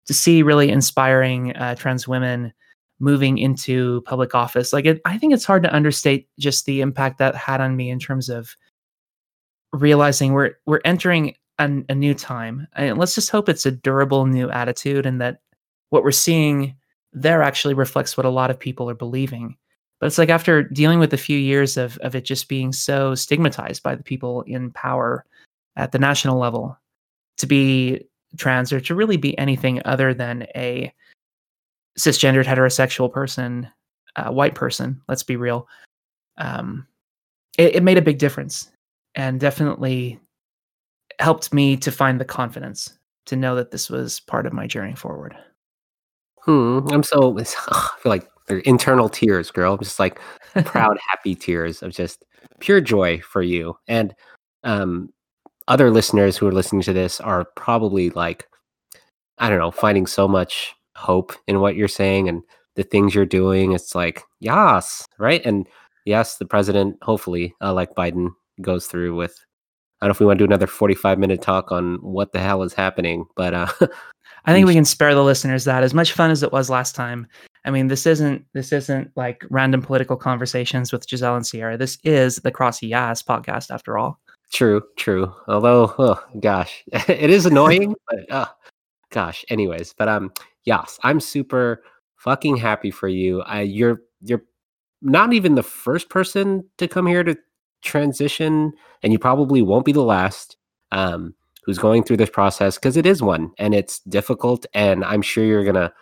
to 0.06 0.12
see 0.12 0.42
really 0.42 0.68
inspiring 0.68 1.56
uh, 1.56 1.74
trans 1.74 2.06
women 2.06 2.52
moving 2.98 3.38
into 3.38 4.02
public 4.02 4.34
office 4.34 4.74
like 4.74 4.84
it, 4.84 5.00
i 5.06 5.16
think 5.16 5.32
it's 5.32 5.44
hard 5.44 5.62
to 5.62 5.74
understate 5.74 6.28
just 6.38 6.66
the 6.66 6.82
impact 6.82 7.18
that 7.18 7.34
had 7.34 7.62
on 7.62 7.76
me 7.76 7.88
in 7.88 7.98
terms 7.98 8.28
of 8.28 8.54
realizing 9.72 10.32
we're 10.32 10.52
we're 10.66 10.82
entering 10.84 11.34
a, 11.60 11.84
a 11.88 11.94
new 11.94 12.14
time. 12.14 12.66
And 12.74 12.98
let's 12.98 13.14
just 13.14 13.30
hope 13.30 13.48
it's 13.48 13.66
a 13.66 13.70
durable 13.70 14.26
new 14.26 14.50
attitude 14.50 15.06
and 15.06 15.20
that 15.20 15.40
what 15.90 16.02
we're 16.02 16.10
seeing 16.10 16.74
there 17.12 17.42
actually 17.42 17.74
reflects 17.74 18.16
what 18.16 18.26
a 18.26 18.30
lot 18.30 18.50
of 18.50 18.58
people 18.58 18.88
are 18.88 18.94
believing. 18.94 19.56
But 19.98 20.06
it's 20.06 20.18
like 20.18 20.30
after 20.30 20.62
dealing 20.62 20.98
with 20.98 21.12
a 21.12 21.18
few 21.18 21.38
years 21.38 21.76
of, 21.76 21.98
of 21.98 22.14
it 22.14 22.24
just 22.24 22.48
being 22.48 22.72
so 22.72 23.14
stigmatized 23.14 23.82
by 23.82 23.94
the 23.94 24.02
people 24.02 24.42
in 24.42 24.70
power 24.70 25.24
at 25.76 25.92
the 25.92 25.98
national 25.98 26.38
level 26.38 26.78
to 27.36 27.46
be 27.46 28.06
trans 28.38 28.72
or 28.72 28.80
to 28.80 28.94
really 28.94 29.16
be 29.16 29.36
anything 29.38 29.82
other 29.84 30.14
than 30.14 30.46
a 30.54 30.92
cisgendered 31.98 32.44
heterosexual 32.44 33.12
person, 33.12 33.68
uh, 34.16 34.30
white 34.30 34.54
person, 34.54 35.02
let's 35.08 35.22
be 35.22 35.36
real, 35.36 35.68
um, 36.38 36.86
it, 37.58 37.76
it 37.76 37.82
made 37.82 37.98
a 37.98 38.02
big 38.02 38.18
difference. 38.18 38.70
And 39.16 39.40
definitely 39.40 40.20
helped 41.20 41.52
me 41.52 41.76
to 41.76 41.92
find 41.92 42.20
the 42.20 42.24
confidence 42.24 42.98
to 43.26 43.36
know 43.36 43.54
that 43.54 43.70
this 43.70 43.90
was 43.90 44.20
part 44.20 44.46
of 44.46 44.52
my 44.52 44.66
journey 44.66 44.94
forward. 44.94 45.36
Hmm. 46.42 46.80
I'm 46.90 47.02
so 47.02 47.36
ugh, 47.38 47.46
I 47.70 47.98
feel 48.02 48.10
like 48.10 48.28
they're 48.48 48.58
internal 48.58 49.08
tears, 49.08 49.50
girl. 49.50 49.74
I'm 49.74 49.80
just 49.80 50.00
like 50.00 50.18
proud, 50.64 50.98
happy 51.08 51.34
tears 51.34 51.82
of 51.82 51.92
just 51.92 52.24
pure 52.58 52.80
joy 52.80 53.20
for 53.20 53.42
you. 53.42 53.76
And 53.86 54.14
um, 54.64 55.10
other 55.68 55.90
listeners 55.90 56.36
who 56.36 56.46
are 56.48 56.52
listening 56.52 56.82
to 56.82 56.92
this 56.92 57.20
are 57.20 57.44
probably 57.54 58.10
like, 58.10 58.48
I 59.38 59.48
don't 59.48 59.58
know, 59.58 59.70
finding 59.70 60.06
so 60.06 60.26
much 60.26 60.74
hope 60.96 61.32
in 61.46 61.60
what 61.60 61.76
you're 61.76 61.88
saying 61.88 62.28
and 62.28 62.42
the 62.76 62.82
things 62.82 63.14
you're 63.14 63.26
doing. 63.26 63.72
It's 63.72 63.94
like, 63.94 64.22
yes, 64.40 65.06
right? 65.18 65.44
And 65.44 65.66
yes, 66.04 66.38
the 66.38 66.46
president, 66.46 66.96
hopefully, 67.02 67.54
uh, 67.60 67.72
like 67.72 67.94
Biden, 67.94 68.30
goes 68.62 68.86
through 68.86 69.14
with 69.14 69.38
I 70.00 70.06
don't 70.06 70.10
know 70.10 70.12
if 70.12 70.20
we 70.20 70.26
want 70.26 70.38
to 70.38 70.44
do 70.44 70.48
another 70.48 70.66
45 70.66 71.18
minute 71.18 71.42
talk 71.42 71.70
on 71.70 71.96
what 71.96 72.32
the 72.32 72.40
hell 72.40 72.62
is 72.62 72.72
happening, 72.72 73.26
but 73.36 73.52
uh, 73.52 73.66
I 74.46 74.52
think 74.52 74.66
we 74.66 74.74
can 74.74 74.84
spare 74.84 75.14
the 75.14 75.22
listeners 75.22 75.64
that 75.64 75.82
as 75.82 75.92
much 75.92 76.12
fun 76.12 76.30
as 76.30 76.42
it 76.42 76.52
was 76.52 76.70
last 76.70 76.94
time. 76.94 77.26
I 77.64 77.70
mean, 77.70 77.88
this 77.88 78.06
isn't 78.06 78.44
this 78.54 78.72
isn't 78.72 79.10
like 79.16 79.44
random 79.50 79.82
political 79.82 80.16
conversations 80.16 80.92
with 80.92 81.06
Giselle 81.08 81.36
and 81.36 81.46
Sierra. 81.46 81.76
This 81.76 81.98
is 82.04 82.36
the 82.36 82.50
Crossy 82.50 82.88
Yas 82.88 83.22
podcast, 83.22 83.70
after 83.70 83.98
all. 83.98 84.18
True, 84.52 84.82
true. 84.96 85.32
Although, 85.46 85.94
oh 85.98 86.24
gosh, 86.40 86.82
it 86.92 87.30
is 87.30 87.44
annoying, 87.44 87.94
but 88.08 88.32
uh, 88.32 88.46
gosh. 89.10 89.44
Anyways, 89.50 89.94
but 89.96 90.08
um, 90.08 90.32
yes, 90.64 90.98
I'm 91.02 91.20
super 91.20 91.82
fucking 92.16 92.56
happy 92.56 92.90
for 92.90 93.08
you. 93.08 93.42
I 93.42 93.60
you're 93.62 94.00
you're 94.22 94.44
not 95.02 95.34
even 95.34 95.54
the 95.54 95.62
first 95.62 96.08
person 96.08 96.64
to 96.78 96.88
come 96.88 97.06
here 97.06 97.24
to 97.24 97.36
transition, 97.82 98.72
and 99.02 99.12
you 99.12 99.18
probably 99.18 99.62
won't 99.62 99.84
be 99.84 99.92
the 99.92 100.02
last 100.02 100.56
um, 100.92 101.34
who's 101.64 101.78
going 101.78 102.02
through 102.02 102.16
this 102.16 102.30
process 102.30 102.76
because 102.76 102.96
it 102.96 103.06
is 103.06 103.22
one 103.22 103.52
and 103.58 103.74
it's 103.74 104.00
difficult. 104.00 104.66
And 104.74 105.04
I'm 105.04 105.22
sure 105.22 105.44
you're 105.44 105.64
going 105.64 105.74
to 105.74 105.92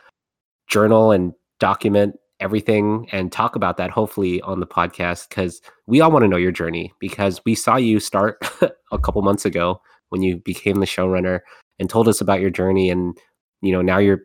journal 0.69 1.13
and 1.13 1.33
document 1.59 2.17
everything 2.41 3.09
and 3.11 3.33
talk 3.33 3.57
about 3.57 3.77
that 3.79 3.91
hopefully 3.91 4.41
on 4.43 4.61
the 4.61 4.67
podcast 4.67 5.29
because 5.29 5.61
we 5.87 6.01
all 6.01 6.11
want 6.11 6.23
to 6.23 6.29
know 6.29 6.37
your 6.37 6.53
journey 6.53 6.93
because 7.01 7.41
we 7.45 7.55
saw 7.55 7.77
you 7.77 7.99
start 7.99 8.39
a 8.93 8.99
couple 8.99 9.21
months 9.23 9.45
ago 9.45 9.81
when 10.11 10.23
you 10.23 10.37
became 10.37 10.79
the 10.79 10.87
showrunner 10.87 11.41
and 11.79 11.91
told 11.91 12.07
us 12.07 12.21
about 12.21 12.41
your 12.41 12.51
journey 12.51 12.91
and 12.91 13.19
you 13.61 13.73
know 13.73 13.83
now 13.83 13.99
you're 13.99 14.21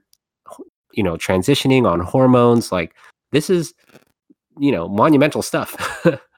you 0.94 1.02
know 1.02 1.16
transitioning 1.16 1.90
on 1.90 2.00
hormones 2.00 2.72
like 2.72 2.94
this 3.32 3.50
is 3.50 3.74
you 4.60 4.72
know 4.72 4.88
monumental 4.88 5.42
stuff 5.42 6.06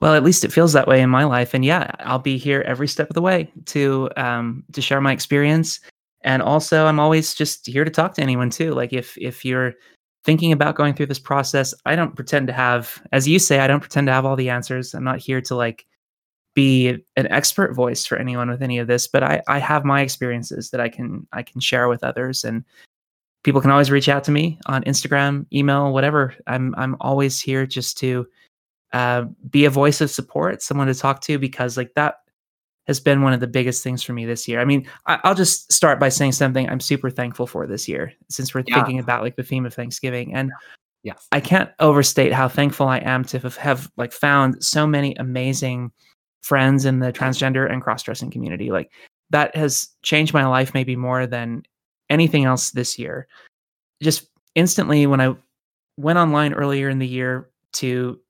Well, 0.00 0.14
at 0.14 0.22
least 0.24 0.44
it 0.44 0.52
feels 0.52 0.74
that 0.74 0.86
way 0.86 1.00
in 1.00 1.08
my 1.08 1.24
life, 1.24 1.54
and 1.54 1.64
yeah, 1.64 1.90
I'll 2.00 2.18
be 2.18 2.36
here 2.36 2.62
every 2.66 2.86
step 2.86 3.08
of 3.08 3.14
the 3.14 3.22
way 3.22 3.50
to 3.66 4.10
um, 4.16 4.62
to 4.72 4.82
share 4.82 5.00
my 5.00 5.12
experience, 5.12 5.80
and 6.20 6.42
also 6.42 6.86
I'm 6.86 7.00
always 7.00 7.34
just 7.34 7.66
here 7.66 7.84
to 7.84 7.90
talk 7.90 8.14
to 8.14 8.22
anyone 8.22 8.50
too. 8.50 8.72
Like 8.72 8.92
if 8.92 9.16
if 9.16 9.44
you're 9.44 9.74
thinking 10.24 10.52
about 10.52 10.74
going 10.74 10.92
through 10.92 11.06
this 11.06 11.18
process, 11.18 11.72
I 11.86 11.96
don't 11.96 12.16
pretend 12.16 12.48
to 12.48 12.52
have, 12.52 13.00
as 13.12 13.28
you 13.28 13.38
say, 13.38 13.60
I 13.60 13.68
don't 13.68 13.80
pretend 13.80 14.08
to 14.08 14.12
have 14.12 14.26
all 14.26 14.36
the 14.36 14.50
answers. 14.50 14.92
I'm 14.92 15.04
not 15.04 15.20
here 15.20 15.40
to 15.42 15.54
like 15.54 15.86
be 16.54 16.88
an 17.16 17.26
expert 17.28 17.74
voice 17.74 18.04
for 18.04 18.18
anyone 18.18 18.50
with 18.50 18.62
any 18.62 18.78
of 18.78 18.88
this, 18.88 19.06
but 19.06 19.22
I, 19.22 19.42
I 19.46 19.58
have 19.58 19.84
my 19.84 20.00
experiences 20.00 20.70
that 20.70 20.80
I 20.80 20.88
can 20.88 21.26
I 21.32 21.42
can 21.42 21.60
share 21.60 21.88
with 21.88 22.04
others, 22.04 22.44
and 22.44 22.64
people 23.44 23.60
can 23.62 23.70
always 23.70 23.90
reach 23.90 24.08
out 24.10 24.24
to 24.24 24.30
me 24.32 24.58
on 24.66 24.84
Instagram, 24.84 25.46
email, 25.52 25.92
whatever. 25.92 26.34
I'm 26.46 26.74
I'm 26.76 26.96
always 27.00 27.40
here 27.40 27.64
just 27.64 27.96
to 27.98 28.26
uh, 28.92 29.24
be 29.50 29.64
a 29.64 29.70
voice 29.70 30.00
of 30.00 30.10
support, 30.10 30.62
someone 30.62 30.86
to 30.86 30.94
talk 30.94 31.20
to, 31.22 31.38
because 31.38 31.76
like 31.76 31.94
that 31.94 32.16
has 32.86 33.00
been 33.00 33.22
one 33.22 33.32
of 33.32 33.40
the 33.40 33.46
biggest 33.48 33.82
things 33.82 34.02
for 34.02 34.12
me 34.12 34.24
this 34.24 34.46
year. 34.46 34.60
I 34.60 34.64
mean, 34.64 34.86
I, 35.06 35.18
will 35.24 35.34
just 35.34 35.72
start 35.72 35.98
by 35.98 36.08
saying 36.08 36.32
something 36.32 36.68
I'm 36.68 36.80
super 36.80 37.10
thankful 37.10 37.46
for 37.46 37.66
this 37.66 37.88
year, 37.88 38.12
since 38.28 38.54
we're 38.54 38.62
yeah. 38.66 38.76
thinking 38.76 38.98
about 38.98 39.22
like 39.22 39.36
the 39.36 39.42
theme 39.42 39.66
of 39.66 39.74
Thanksgiving, 39.74 40.34
and 40.34 40.52
yes, 41.02 41.26
I 41.32 41.40
can't 41.40 41.70
overstate 41.80 42.32
how 42.32 42.48
thankful 42.48 42.88
I 42.88 42.98
am 42.98 43.24
to 43.24 43.38
have, 43.40 43.56
have 43.56 43.90
like 43.96 44.12
found 44.12 44.64
so 44.64 44.86
many 44.86 45.14
amazing 45.16 45.90
friends 46.42 46.84
in 46.84 47.00
the 47.00 47.12
transgender 47.12 47.70
and 47.70 47.82
cross-dressing 47.82 48.30
community. 48.30 48.70
Like 48.70 48.92
that 49.30 49.56
has 49.56 49.88
changed 50.02 50.32
my 50.32 50.46
life 50.46 50.72
maybe 50.74 50.94
more 50.94 51.26
than 51.26 51.64
anything 52.08 52.44
else 52.44 52.70
this 52.70 52.98
year. 52.98 53.26
Just 54.00 54.28
instantly 54.54 55.06
when 55.06 55.20
I 55.20 55.34
went 55.96 56.18
online 56.18 56.54
earlier 56.54 56.88
in 56.88 57.00
the 57.00 57.06
year 57.06 57.50
to 57.72 58.20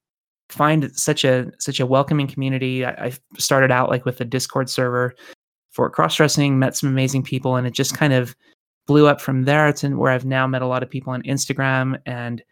find 0.48 0.90
such 0.96 1.24
a 1.24 1.50
such 1.58 1.80
a 1.80 1.86
welcoming 1.86 2.26
community. 2.26 2.84
I, 2.84 3.06
I 3.06 3.12
started 3.38 3.70
out 3.70 3.90
like 3.90 4.04
with 4.04 4.20
a 4.20 4.24
Discord 4.24 4.70
server 4.70 5.14
for 5.70 5.90
cross 5.90 6.16
dressing, 6.16 6.58
met 6.58 6.76
some 6.76 6.88
amazing 6.88 7.22
people, 7.22 7.56
and 7.56 7.66
it 7.66 7.72
just 7.72 7.96
kind 7.96 8.12
of 8.12 8.34
blew 8.86 9.06
up 9.06 9.20
from 9.20 9.44
there 9.44 9.72
to 9.72 9.94
where 9.94 10.12
I've 10.12 10.24
now 10.24 10.46
met 10.46 10.62
a 10.62 10.66
lot 10.66 10.82
of 10.82 10.90
people 10.90 11.12
on 11.12 11.22
Instagram 11.24 12.00
and 12.06 12.42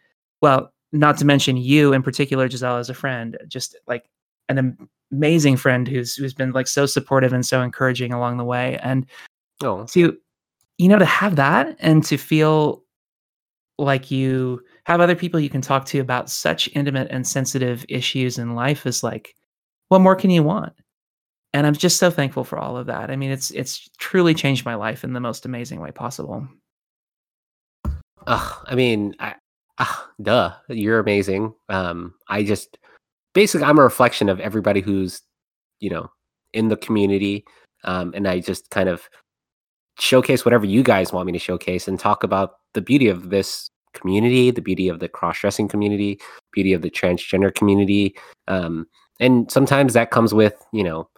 well, 0.41 0.71
not 0.91 1.17
to 1.17 1.25
mention 1.25 1.57
you 1.57 1.93
in 1.93 2.03
particular, 2.03 2.49
Giselle, 2.49 2.77
as 2.77 2.89
a 2.89 2.93
friend, 2.93 3.37
just 3.47 3.75
like 3.87 4.09
an 4.49 4.77
amazing 5.11 5.57
friend 5.57 5.87
who's 5.87 6.15
who's 6.15 6.33
been 6.33 6.51
like 6.51 6.67
so 6.67 6.85
supportive 6.85 7.33
and 7.33 7.45
so 7.45 7.61
encouraging 7.61 8.13
along 8.13 8.37
the 8.37 8.43
way. 8.43 8.77
And 8.83 9.05
oh. 9.63 9.85
to 9.87 10.17
you 10.77 10.87
know 10.89 10.99
to 10.99 11.05
have 11.05 11.35
that 11.37 11.75
and 11.79 12.03
to 12.05 12.17
feel 12.17 12.83
like 13.77 14.11
you 14.11 14.61
have 14.85 15.01
other 15.01 15.15
people 15.15 15.39
you 15.39 15.49
can 15.49 15.61
talk 15.61 15.85
to 15.85 15.99
about 15.99 16.29
such 16.29 16.69
intimate 16.73 17.07
and 17.11 17.27
sensitive 17.27 17.85
issues 17.89 18.37
in 18.37 18.55
life 18.55 18.85
is 18.85 19.03
like 19.03 19.35
what 19.89 20.01
more 20.01 20.15
can 20.15 20.29
you 20.29 20.43
want? 20.43 20.73
And 21.53 21.67
i'm 21.67 21.73
just 21.73 21.97
so 21.97 22.09
thankful 22.09 22.43
for 22.43 22.57
all 22.57 22.77
of 22.77 22.87
that. 22.87 23.11
I 23.11 23.15
mean 23.15 23.31
it's 23.31 23.51
it's 23.51 23.89
truly 23.97 24.33
changed 24.33 24.65
my 24.65 24.75
life 24.75 25.03
in 25.03 25.13
the 25.13 25.19
most 25.19 25.45
amazing 25.45 25.79
way 25.79 25.91
possible. 25.91 26.47
Uh, 28.27 28.53
i 28.65 28.75
mean 28.75 29.15
I, 29.19 29.35
uh, 29.77 29.95
duh 30.21 30.53
you're 30.69 30.99
amazing. 30.99 31.53
Um 31.69 32.13
i 32.29 32.43
just 32.43 32.77
basically 33.33 33.65
i'm 33.65 33.79
a 33.79 33.83
reflection 33.83 34.29
of 34.29 34.39
everybody 34.39 34.81
who's 34.81 35.21
you 35.79 35.89
know 35.89 36.09
in 36.53 36.69
the 36.69 36.77
community 36.77 37.43
um 37.83 38.13
and 38.15 38.27
i 38.27 38.39
just 38.39 38.69
kind 38.69 38.87
of 38.87 39.09
showcase 39.99 40.45
whatever 40.45 40.65
you 40.65 40.83
guys 40.83 41.13
want 41.13 41.25
me 41.25 41.31
to 41.31 41.39
showcase 41.39 41.87
and 41.87 41.99
talk 41.99 42.23
about 42.23 42.57
the 42.73 42.81
beauty 42.81 43.07
of 43.07 43.29
this 43.29 43.69
community, 43.93 44.51
the 44.51 44.61
beauty 44.61 44.89
of 44.89 44.99
the 44.99 45.07
cross 45.07 45.39
dressing 45.39 45.67
community, 45.67 46.19
beauty 46.51 46.73
of 46.73 46.81
the 46.81 46.89
transgender 46.89 47.53
community. 47.53 48.15
Um, 48.47 48.87
and 49.19 49.49
sometimes 49.49 49.93
that 49.93 50.11
comes 50.11 50.33
with, 50.33 50.55
you 50.73 50.83
know, 50.83 51.09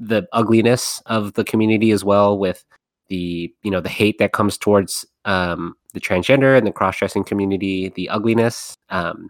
the 0.00 0.26
ugliness 0.32 1.02
of 1.06 1.34
the 1.34 1.44
community 1.44 1.90
as 1.90 2.04
well, 2.04 2.38
with 2.38 2.64
the, 3.08 3.52
you 3.62 3.70
know, 3.70 3.80
the 3.80 3.88
hate 3.88 4.18
that 4.18 4.32
comes 4.32 4.56
towards 4.56 5.06
um, 5.26 5.74
the 5.92 6.00
transgender 6.00 6.56
and 6.56 6.66
the 6.66 6.72
cross 6.72 6.98
dressing 6.98 7.24
community, 7.24 7.90
the 7.90 8.08
ugliness. 8.08 8.74
Um, 8.88 9.28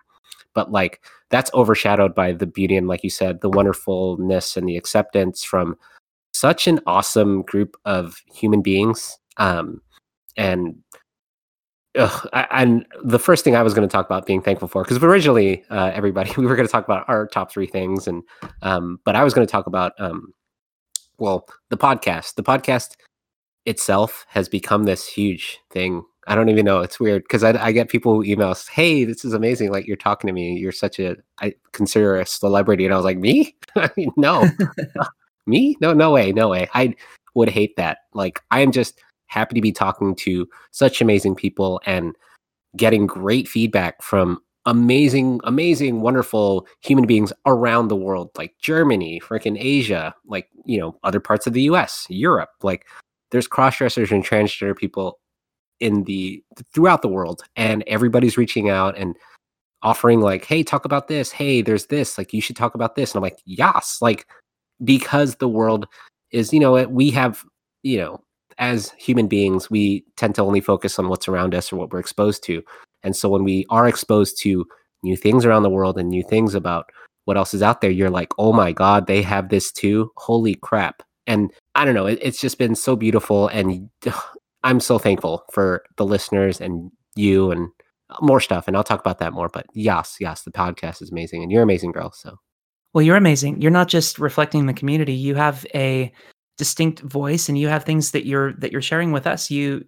but 0.55 0.71
like 0.71 1.01
that's 1.29 1.51
overshadowed 1.55 2.15
by 2.15 2.33
the 2.33 2.47
beauty 2.47 2.77
and, 2.77 2.87
like 2.87 3.03
you 3.03 3.11
said, 3.11 3.41
the 3.41 3.51
wonderfulness 3.51 4.57
and 4.57 4.69
the 4.69 4.77
acceptance 4.77 5.43
from 5.43 5.77
such 6.39 6.67
an 6.67 6.81
awesome 6.87 7.43
group 7.43 7.77
of 7.85 8.17
human 8.33 8.63
beings. 8.63 9.19
Um, 9.37 9.81
and 10.37 10.77
ugh, 11.99 12.29
I, 12.33 12.47
and 12.51 12.87
the 13.03 13.19
first 13.19 13.45
thing 13.45 13.57
I 13.57 13.63
was 13.63 13.75
going 13.75 13.89
to 13.89 13.93
talk 13.93 14.07
about 14.07 14.27
being 14.27 14.43
thankful 14.43 14.69
for, 14.69 14.83
because 14.83 15.03
originally 15.03 15.65
uh, 15.71 15.91
everybody 15.95 16.33
we 16.37 16.47
were 16.47 16.57
going 16.57 16.67
to 16.67 16.73
talk 16.73 16.85
about 16.85 17.09
our 17.09 17.27
top 17.27 17.51
three 17.51 17.67
things, 17.67 18.07
and 18.07 18.23
um, 18.63 19.01
but 19.05 19.17
I 19.17 19.25
was 19.25 19.35
going 19.35 19.47
to 19.47 19.51
talk 19.51 19.67
about 19.67 19.93
um, 19.99 20.33
well 21.19 21.47
the 21.71 21.77
podcast. 21.77 22.35
The 22.35 22.43
podcast 22.43 22.97
itself 23.65 24.25
has 24.29 24.49
become 24.49 24.85
this 24.85 25.07
huge 25.07 25.59
thing. 25.71 26.03
I 26.29 26.35
don't 26.35 26.49
even 26.49 26.65
know. 26.65 26.81
It's 26.81 26.99
weird 26.99 27.23
because 27.23 27.45
I, 27.45 27.51
I, 27.67 27.71
get 27.71 27.89
people 27.89 28.15
who 28.15 28.25
email 28.25 28.55
"Hey, 28.71 29.05
this 29.05 29.25
is 29.25 29.33
amazing! 29.33 29.71
Like 29.71 29.87
you're 29.87 29.97
talking 29.97 30.27
to 30.27 30.33
me. 30.33 30.59
You're 30.59 30.73
such 30.73 30.99
a 30.99 31.17
I 31.41 31.55
consider 31.73 32.17
a 32.17 32.27
celebrity." 32.27 32.85
And 32.85 32.93
I 32.93 32.97
was 32.97 33.05
like, 33.05 33.19
"Me? 33.19 33.57
I 33.77 33.91
mean, 33.97 34.11
no, 34.17 34.49
me? 35.47 35.77
No, 35.81 35.93
no 35.93 36.11
way, 36.13 36.33
no 36.33 36.49
way. 36.49 36.69
I 36.75 36.95
would 37.35 37.49
hate 37.49 37.77
that. 37.77 37.99
Like 38.15 38.41
I 38.51 38.61
am 38.61 38.73
just 38.73 39.01
happy 39.27 39.55
to 39.55 39.61
be 39.61 39.73
talking 39.73 40.15
to 40.15 40.49
such 40.71 41.01
amazing 41.01 41.35
people 41.35 41.81
and 41.87 42.15
getting 42.77 43.07
great 43.07 43.49
feedback 43.49 44.03
from 44.03 44.41
amazing, 44.67 45.41
amazing, 45.45 46.01
wonderful 46.01 46.67
human 46.83 47.07
beings 47.07 47.33
around 47.47 47.89
the 47.89 47.97
world, 47.97 48.31
like 48.37 48.55
Germany, 48.61 49.21
freaking 49.21 49.57
Asia, 49.59 50.15
like, 50.27 50.49
you 50.65 50.79
know, 50.79 50.99
other 51.05 51.21
parts 51.21 51.47
of 51.47 51.53
the 51.53 51.63
US, 51.63 52.07
Europe. 52.11 52.51
Like, 52.63 52.87
there's 53.31 53.47
cross 53.47 53.79
dressers 53.79 54.11
and 54.13 54.25
transgender 54.25 54.77
people 54.77 55.19
in 55.81 56.05
the 56.05 56.43
throughout 56.75 57.03
the 57.03 57.09
world, 57.09 57.43
and 57.55 57.85
everybody's 57.87 58.37
reaching 58.37 58.69
out 58.69 58.97
and 58.97 59.17
offering, 59.83 60.21
like, 60.21 60.45
hey, 60.45 60.63
talk 60.63 60.85
about 60.85 61.07
this. 61.09 61.31
Hey, 61.31 61.63
there's 61.63 61.87
this. 61.87 62.19
Like, 62.19 62.33
you 62.33 62.41
should 62.41 62.57
talk 62.57 62.75
about 62.75 62.97
this. 62.97 63.13
And 63.13 63.19
I'm 63.19 63.23
like, 63.23 63.39
yes, 63.45 63.99
like, 64.01 64.27
because 64.85 65.37
the 65.37 65.49
world 65.49 65.87
is, 66.31 66.53
you 66.53 66.61
know, 66.61 66.85
we 66.89 67.11
have, 67.11 67.45
you 67.83 67.99
know, 67.99 68.21
as 68.59 68.91
human 68.99 69.29
beings, 69.29 69.71
we 69.71 70.05
tend 70.17 70.35
to 70.35 70.43
only 70.43 70.61
focus 70.61 70.99
on 70.99 71.09
what's 71.09 71.29
around 71.29 71.55
us 71.55 71.73
or 71.73 71.77
what 71.77 71.93
we're 71.93 71.99
exposed 71.99 72.43
to. 72.45 72.63
And 73.03 73.15
so 73.15 73.29
when 73.29 73.45
we 73.45 73.67
are 73.71 73.87
exposed 73.87 74.41
to 74.43 74.67
new 75.03 75.17
things 75.17 75.45
around 75.45 75.63
the 75.63 75.71
world 75.71 75.99
and 75.99 76.09
new 76.09 76.23
things 76.23 76.55
about 76.55 76.91
what 77.27 77.37
else 77.37 77.55
is 77.55 77.63
out 77.63 77.81
there, 77.81 77.91
you're 77.91 78.11
like, 78.11 78.33
oh 78.39 78.53
my 78.53 78.73
God, 78.73 79.07
they 79.07 79.23
have 79.23 79.49
this 79.49 79.71
too. 79.71 80.11
Holy 80.17 80.55
crap. 80.55 81.03
And 81.27 81.53
I 81.75 81.85
don't 81.85 81.95
know, 81.95 82.07
it, 82.07 82.19
it's 82.23 82.41
just 82.41 82.59
been 82.59 82.75
so 82.75 82.97
beautiful. 82.97 83.49
And 83.49 83.91
I'm 84.63 84.81
so 84.81 84.99
thankful 84.99 85.45
for 85.53 85.85
the 85.97 86.07
listeners 86.07 86.61
and 86.61 86.91
you 87.15 87.51
and 87.51 87.69
more 88.21 88.41
stuff. 88.41 88.67
And 88.67 88.77
I'll 88.77 88.85
talk 88.85 89.01
about 89.01 89.19
that 89.19 89.33
more. 89.33 89.49
But 89.49 89.67
yes, 89.75 90.17
yes, 90.19 90.43
the 90.43 90.51
podcast 90.51 91.03
is 91.03 91.11
amazing. 91.11 91.43
And 91.43 91.53
you're 91.53 91.63
amazing, 91.63 91.93
girl. 91.93 92.13
So. 92.13 92.39
Well, 92.97 93.03
you're 93.03 93.17
amazing. 93.17 93.61
You're 93.61 93.71
not 93.71 93.89
just 93.89 94.19
reflecting 94.19 94.65
the 94.65 94.73
community. 94.73 95.13
You 95.13 95.35
have 95.35 95.67
a 95.75 96.11
distinct 96.57 97.01
voice 97.01 97.47
and 97.47 97.59
you 97.59 97.69
have 97.69 97.85
things 97.85 98.13
that 98.13 98.25
you're 98.25 98.55
that 98.55 98.73
you're 98.73 98.81
sharing 98.81 99.13
with 99.13 99.27
us 99.27 99.51
you 99.51 99.85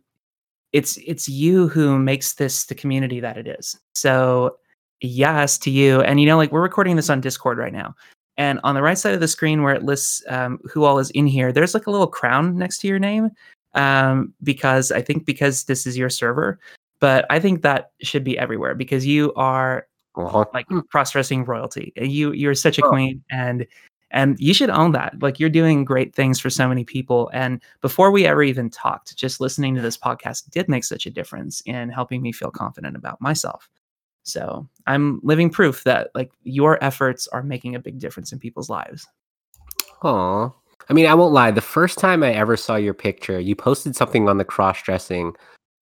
it's 0.75 0.99
it's 1.07 1.27
you 1.27 1.69
who 1.69 1.99
makes 1.99 2.35
this 2.35 2.67
the 2.67 2.75
community 2.75 3.19
that 3.21 3.39
it 3.39 3.47
is 3.47 3.75
so 3.95 4.59
yes 5.01 5.57
to 5.57 5.71
you 5.71 6.03
and 6.03 6.21
you 6.21 6.27
know 6.27 6.37
like 6.37 6.53
we're 6.53 6.61
recording 6.61 6.97
this 6.97 7.09
on 7.09 7.23
discord 7.23 7.57
right 7.57 7.73
now 7.73 7.95
and 8.37 8.61
on 8.65 8.75
the 8.75 8.83
right 8.83 8.99
side 8.99 9.15
of 9.15 9.21
the 9.21 9.27
screen 9.27 9.63
where 9.63 9.75
it 9.75 9.83
lists 9.83 10.23
um, 10.29 10.59
who 10.71 10.85
all 10.85 10.99
is 10.99 11.09
in 11.13 11.27
here 11.27 11.51
there's 11.51 11.73
like 11.73 11.87
a 11.87 11.91
little 11.91 12.07
crown 12.07 12.59
next 12.59 12.77
to 12.77 12.87
your 12.87 12.99
name 12.99 13.31
um, 13.75 14.35
because 14.43 14.93
i 14.93 15.01
think 15.01 15.25
because 15.25 15.65
this 15.65 15.87
is 15.87 15.97
your 15.97 16.11
server 16.11 16.59
but 17.01 17.25
i 17.31 17.41
think 17.41 17.63
that 17.63 17.93
should 18.03 18.25
be 18.25 18.39
everywhere 18.39 18.75
because 18.75 19.07
you 19.07 19.33
are 19.37 19.87
uh-huh. 20.19 20.45
like 20.53 20.67
cross-dressing 20.91 21.45
royalty 21.45 21.93
you 21.97 22.33
you're 22.33 22.55
such 22.55 22.79
a 22.79 22.85
oh. 22.85 22.89
queen 22.89 23.23
and 23.31 23.67
and 24.11 24.39
you 24.39 24.55
should 24.55 24.71
own 24.71 24.93
that. 24.93 25.21
Like 25.21 25.39
you're 25.39 25.51
doing 25.51 25.85
great 25.85 26.15
things 26.15 26.41
for 26.41 26.51
so 26.51 26.69
many 26.69 26.85
people. 26.85 27.31
And 27.33 27.63
before 27.81 28.11
we 28.11 28.27
ever 28.27 28.43
even 28.43 28.71
talked, 28.71 29.17
just 29.17 29.41
listening 29.41 29.75
to 29.75 29.83
this 29.83 29.99
podcast 29.99 30.51
did 30.51 30.69
make 30.69 30.85
such 30.85 31.07
a 31.07 31.11
difference 31.11 31.63
in 31.67 31.91
helping 31.91 32.23
me 32.23 32.33
feel 32.33 32.51
confident 32.51 32.97
about 32.97 33.21
myself. 33.21 33.69
So 34.23 34.69
I'm 34.87 35.21
living 35.23 35.51
proof 35.51 35.85
that 35.85 36.11
like 36.15 36.31
your 36.43 36.83
efforts 36.83 37.29
are 37.29 37.43
making 37.43 37.75
a 37.75 37.81
big 37.81 37.99
difference 37.99 38.33
in 38.33 38.39
people's 38.39 38.71
lives. 38.71 39.07
Aw. 40.03 40.51
I 40.91 40.93
mean, 40.95 41.07
I 41.07 41.15
won't 41.15 41.35
lie. 41.35 41.51
The 41.51 41.61
first 41.61 41.99
time 41.99 42.23
I 42.23 42.33
ever 42.33 42.57
saw 42.57 42.77
your 42.77 42.95
picture, 42.95 43.39
you 43.39 43.55
posted 43.55 43.95
something 43.95 44.29
on 44.29 44.39
the 44.39 44.45
cross 44.45 44.83
dressing 44.83 45.35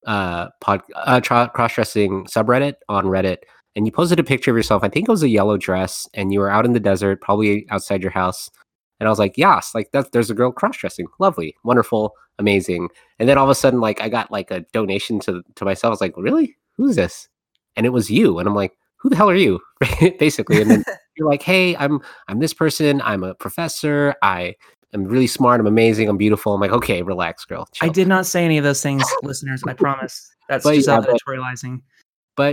uh 0.06 0.48
pod 0.60 0.82
uh 0.94 1.20
cross 1.20 1.74
dressing 1.74 2.24
subreddit 2.26 2.74
on 2.88 3.06
Reddit 3.06 3.38
and 3.76 3.86
you 3.86 3.92
posted 3.92 4.18
a 4.18 4.24
picture 4.24 4.50
of 4.50 4.56
yourself. 4.56 4.82
I 4.82 4.88
think 4.88 5.06
it 5.06 5.12
was 5.12 5.22
a 5.22 5.28
yellow 5.28 5.58
dress, 5.58 6.08
and 6.14 6.32
you 6.32 6.40
were 6.40 6.50
out 6.50 6.64
in 6.64 6.72
the 6.72 6.80
desert, 6.80 7.20
probably 7.20 7.66
outside 7.70 8.02
your 8.02 8.10
house. 8.10 8.50
And 8.98 9.06
I 9.06 9.10
was 9.10 9.18
like, 9.18 9.36
yes, 9.36 9.74
like 9.74 9.92
that. 9.92 10.12
There's 10.12 10.30
a 10.30 10.34
girl 10.34 10.50
cross 10.50 10.78
dressing, 10.78 11.06
lovely, 11.20 11.54
wonderful, 11.62 12.14
amazing. 12.38 12.88
And 13.18 13.28
then 13.28 13.36
all 13.36 13.44
of 13.44 13.50
a 13.50 13.54
sudden, 13.54 13.80
like 13.80 14.00
I 14.00 14.08
got 14.08 14.32
like 14.32 14.50
a 14.50 14.60
donation 14.72 15.20
to 15.20 15.42
to 15.54 15.64
myself. 15.66 15.90
I 15.90 15.92
was 15.92 16.00
like, 16.00 16.14
really? 16.16 16.56
Who's 16.78 16.96
this? 16.96 17.28
And 17.76 17.84
it 17.84 17.90
was 17.90 18.10
you. 18.10 18.38
And 18.38 18.48
I'm 18.48 18.54
like, 18.54 18.72
who 18.96 19.10
the 19.10 19.16
hell 19.16 19.28
are 19.28 19.36
you? 19.36 19.60
Basically. 20.18 20.62
And 20.62 20.70
then 20.70 20.84
you're 21.16 21.28
like, 21.28 21.42
hey, 21.42 21.76
I'm 21.76 22.00
I'm 22.28 22.40
this 22.40 22.54
person. 22.54 23.02
I'm 23.02 23.22
a 23.22 23.34
professor. 23.34 24.14
I 24.22 24.54
am 24.94 25.04
really 25.04 25.26
smart. 25.26 25.60
I'm 25.60 25.66
amazing. 25.66 26.08
I'm 26.08 26.16
beautiful. 26.16 26.54
I'm 26.54 26.60
like, 26.62 26.72
okay, 26.72 27.02
relax, 27.02 27.44
girl. 27.44 27.68
Chill. 27.72 27.90
I 27.90 27.92
did 27.92 28.08
not 28.08 28.24
say 28.24 28.44
any 28.44 28.56
of 28.56 28.64
those 28.64 28.82
things, 28.82 29.04
listeners. 29.22 29.62
I 29.66 29.74
promise. 29.74 30.30
That's 30.48 30.64
but, 30.64 30.76
just 30.76 30.88
yeah, 30.88 31.00
editorializing. 31.00 31.76
but 31.76 31.82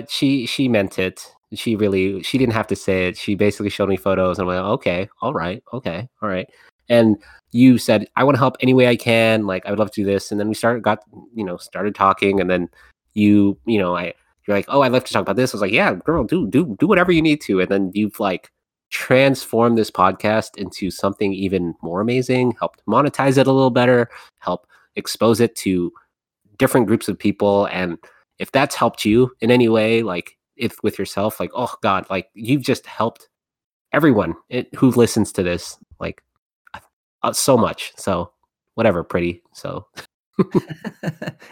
she 0.09 0.45
she 0.45 0.67
meant 0.67 0.99
it. 0.99 1.33
She 1.53 1.75
really 1.75 2.23
she 2.23 2.37
didn't 2.37 2.53
have 2.53 2.67
to 2.67 2.75
say 2.75 3.07
it. 3.07 3.17
She 3.17 3.35
basically 3.35 3.69
showed 3.69 3.89
me 3.89 3.97
photos, 3.97 4.39
and 4.39 4.49
I'm 4.49 4.55
like, 4.55 4.65
okay, 4.73 5.09
all 5.21 5.33
right, 5.33 5.63
okay, 5.73 6.07
all 6.21 6.29
right. 6.29 6.49
And 6.89 7.17
you 7.51 7.77
said 7.77 8.07
I 8.15 8.23
want 8.23 8.35
to 8.35 8.39
help 8.39 8.57
any 8.59 8.73
way 8.73 8.87
I 8.87 8.95
can. 8.95 9.45
Like 9.45 9.65
I 9.65 9.69
would 9.69 9.79
love 9.79 9.91
to 9.91 10.01
do 10.01 10.05
this, 10.05 10.31
and 10.31 10.39
then 10.39 10.47
we 10.47 10.55
started 10.55 10.83
got 10.83 11.03
you 11.33 11.43
know 11.43 11.57
started 11.57 11.95
talking, 11.95 12.39
and 12.39 12.49
then 12.49 12.69
you 13.13 13.57
you 13.65 13.77
know 13.77 13.95
I 13.95 14.13
you're 14.47 14.57
like, 14.57 14.65
oh, 14.67 14.81
I'd 14.81 14.91
love 14.91 15.05
to 15.05 15.13
talk 15.13 15.21
about 15.21 15.35
this. 15.35 15.53
I 15.53 15.57
was 15.57 15.61
like, 15.61 15.71
yeah, 15.71 15.93
girl, 15.95 16.23
do 16.23 16.47
do 16.47 16.75
do 16.79 16.87
whatever 16.87 17.11
you 17.11 17.21
need 17.21 17.41
to, 17.41 17.59
and 17.59 17.69
then 17.69 17.91
you've 17.93 18.19
like 18.19 18.51
transformed 18.89 19.77
this 19.77 19.89
podcast 19.89 20.55
into 20.57 20.91
something 20.91 21.33
even 21.33 21.73
more 21.81 22.01
amazing. 22.01 22.55
Helped 22.59 22.81
monetize 22.87 23.37
it 23.37 23.47
a 23.47 23.51
little 23.51 23.71
better. 23.71 24.09
Help 24.39 24.67
expose 24.95 25.39
it 25.39 25.55
to 25.57 25.91
different 26.57 26.87
groups 26.87 27.07
of 27.07 27.17
people, 27.17 27.65
and 27.67 27.97
if 28.43 28.51
that's 28.51 28.75
helped 28.75 29.05
you 29.05 29.31
in 29.39 29.49
any 29.49 29.69
way, 29.69 30.03
like 30.03 30.37
if 30.57 30.75
with 30.83 30.99
yourself, 30.99 31.39
like 31.39 31.51
oh 31.55 31.73
god, 31.81 32.05
like 32.09 32.27
you've 32.33 32.61
just 32.61 32.85
helped 32.85 33.29
everyone 33.93 34.35
who 34.75 34.91
listens 34.91 35.31
to 35.31 35.43
this, 35.43 35.77
like 35.99 36.21
uh, 37.23 37.31
so 37.31 37.57
much. 37.57 37.93
So 37.95 38.31
whatever, 38.75 39.03
pretty. 39.03 39.41
So 39.53 39.87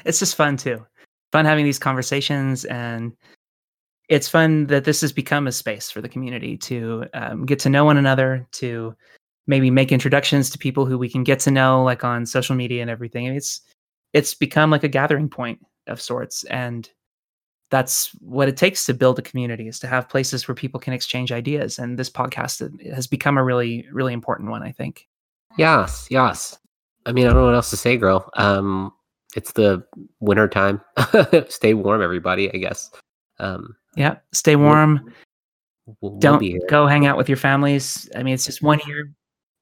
it's 0.05 0.19
just 0.19 0.35
fun 0.35 0.57
too 0.57 0.85
fun 1.31 1.45
having 1.45 1.65
these 1.65 1.79
conversations 1.79 2.65
and 2.65 3.13
it's 4.09 4.27
fun 4.27 4.67
that 4.67 4.83
this 4.83 5.01
has 5.01 5.13
become 5.13 5.47
a 5.47 5.51
space 5.51 5.89
for 5.89 6.01
the 6.01 6.09
community 6.09 6.57
to 6.57 7.05
um, 7.13 7.45
get 7.45 7.59
to 7.59 7.69
know 7.69 7.85
one 7.85 7.97
another 7.97 8.45
to 8.51 8.93
maybe 9.47 9.71
make 9.71 9.91
introductions 9.91 10.49
to 10.49 10.57
people 10.57 10.85
who 10.85 10.97
we 10.97 11.09
can 11.09 11.23
get 11.23 11.39
to 11.39 11.51
know 11.51 11.83
like 11.83 12.03
on 12.03 12.25
social 12.25 12.55
media 12.55 12.81
and 12.81 12.91
everything 12.91 13.25
it's 13.25 13.61
it's 14.13 14.33
become 14.33 14.69
like 14.69 14.83
a 14.83 14.89
gathering 14.89 15.29
point 15.29 15.59
of 15.87 16.01
sorts 16.01 16.43
and 16.45 16.89
that's 17.69 18.09
what 18.19 18.49
it 18.49 18.57
takes 18.57 18.85
to 18.85 18.93
build 18.93 19.17
a 19.17 19.21
community 19.21 19.67
is 19.67 19.79
to 19.79 19.87
have 19.87 20.09
places 20.09 20.47
where 20.47 20.55
people 20.55 20.79
can 20.79 20.93
exchange 20.93 21.31
ideas 21.31 21.79
and 21.79 21.97
this 21.97 22.09
podcast 22.09 22.93
has 22.93 23.07
become 23.07 23.37
a 23.37 23.43
really 23.43 23.87
really 23.91 24.13
important 24.13 24.49
one 24.49 24.63
i 24.63 24.71
think 24.71 25.07
yes 25.57 26.07
yes 26.09 26.57
i 27.05 27.11
mean 27.11 27.25
i 27.25 27.29
don't 27.29 27.37
know 27.37 27.45
what 27.45 27.55
else 27.55 27.69
to 27.69 27.77
say 27.77 27.97
girl 27.97 28.29
um 28.35 28.91
it's 29.35 29.53
the 29.53 29.83
winter 30.19 30.47
time. 30.47 30.81
stay 31.47 31.73
warm, 31.73 32.01
everybody. 32.01 32.53
I 32.53 32.57
guess. 32.57 32.91
Um, 33.39 33.75
yeah, 33.95 34.17
stay 34.31 34.55
warm. 34.55 35.13
We'll, 35.85 36.11
we'll 36.11 36.19
Don't 36.19 36.69
go 36.69 36.87
hang 36.87 37.05
out 37.05 37.17
with 37.17 37.29
your 37.29 37.37
families. 37.37 38.09
I 38.15 38.23
mean, 38.23 38.33
it's 38.33 38.45
just 38.45 38.61
one 38.61 38.79
year. 38.87 39.13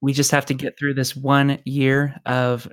We 0.01 0.13
just 0.13 0.31
have 0.31 0.45
to 0.47 0.53
get 0.53 0.77
through 0.77 0.93
this 0.93 1.15
one 1.15 1.59
year 1.65 2.15
of 2.25 2.67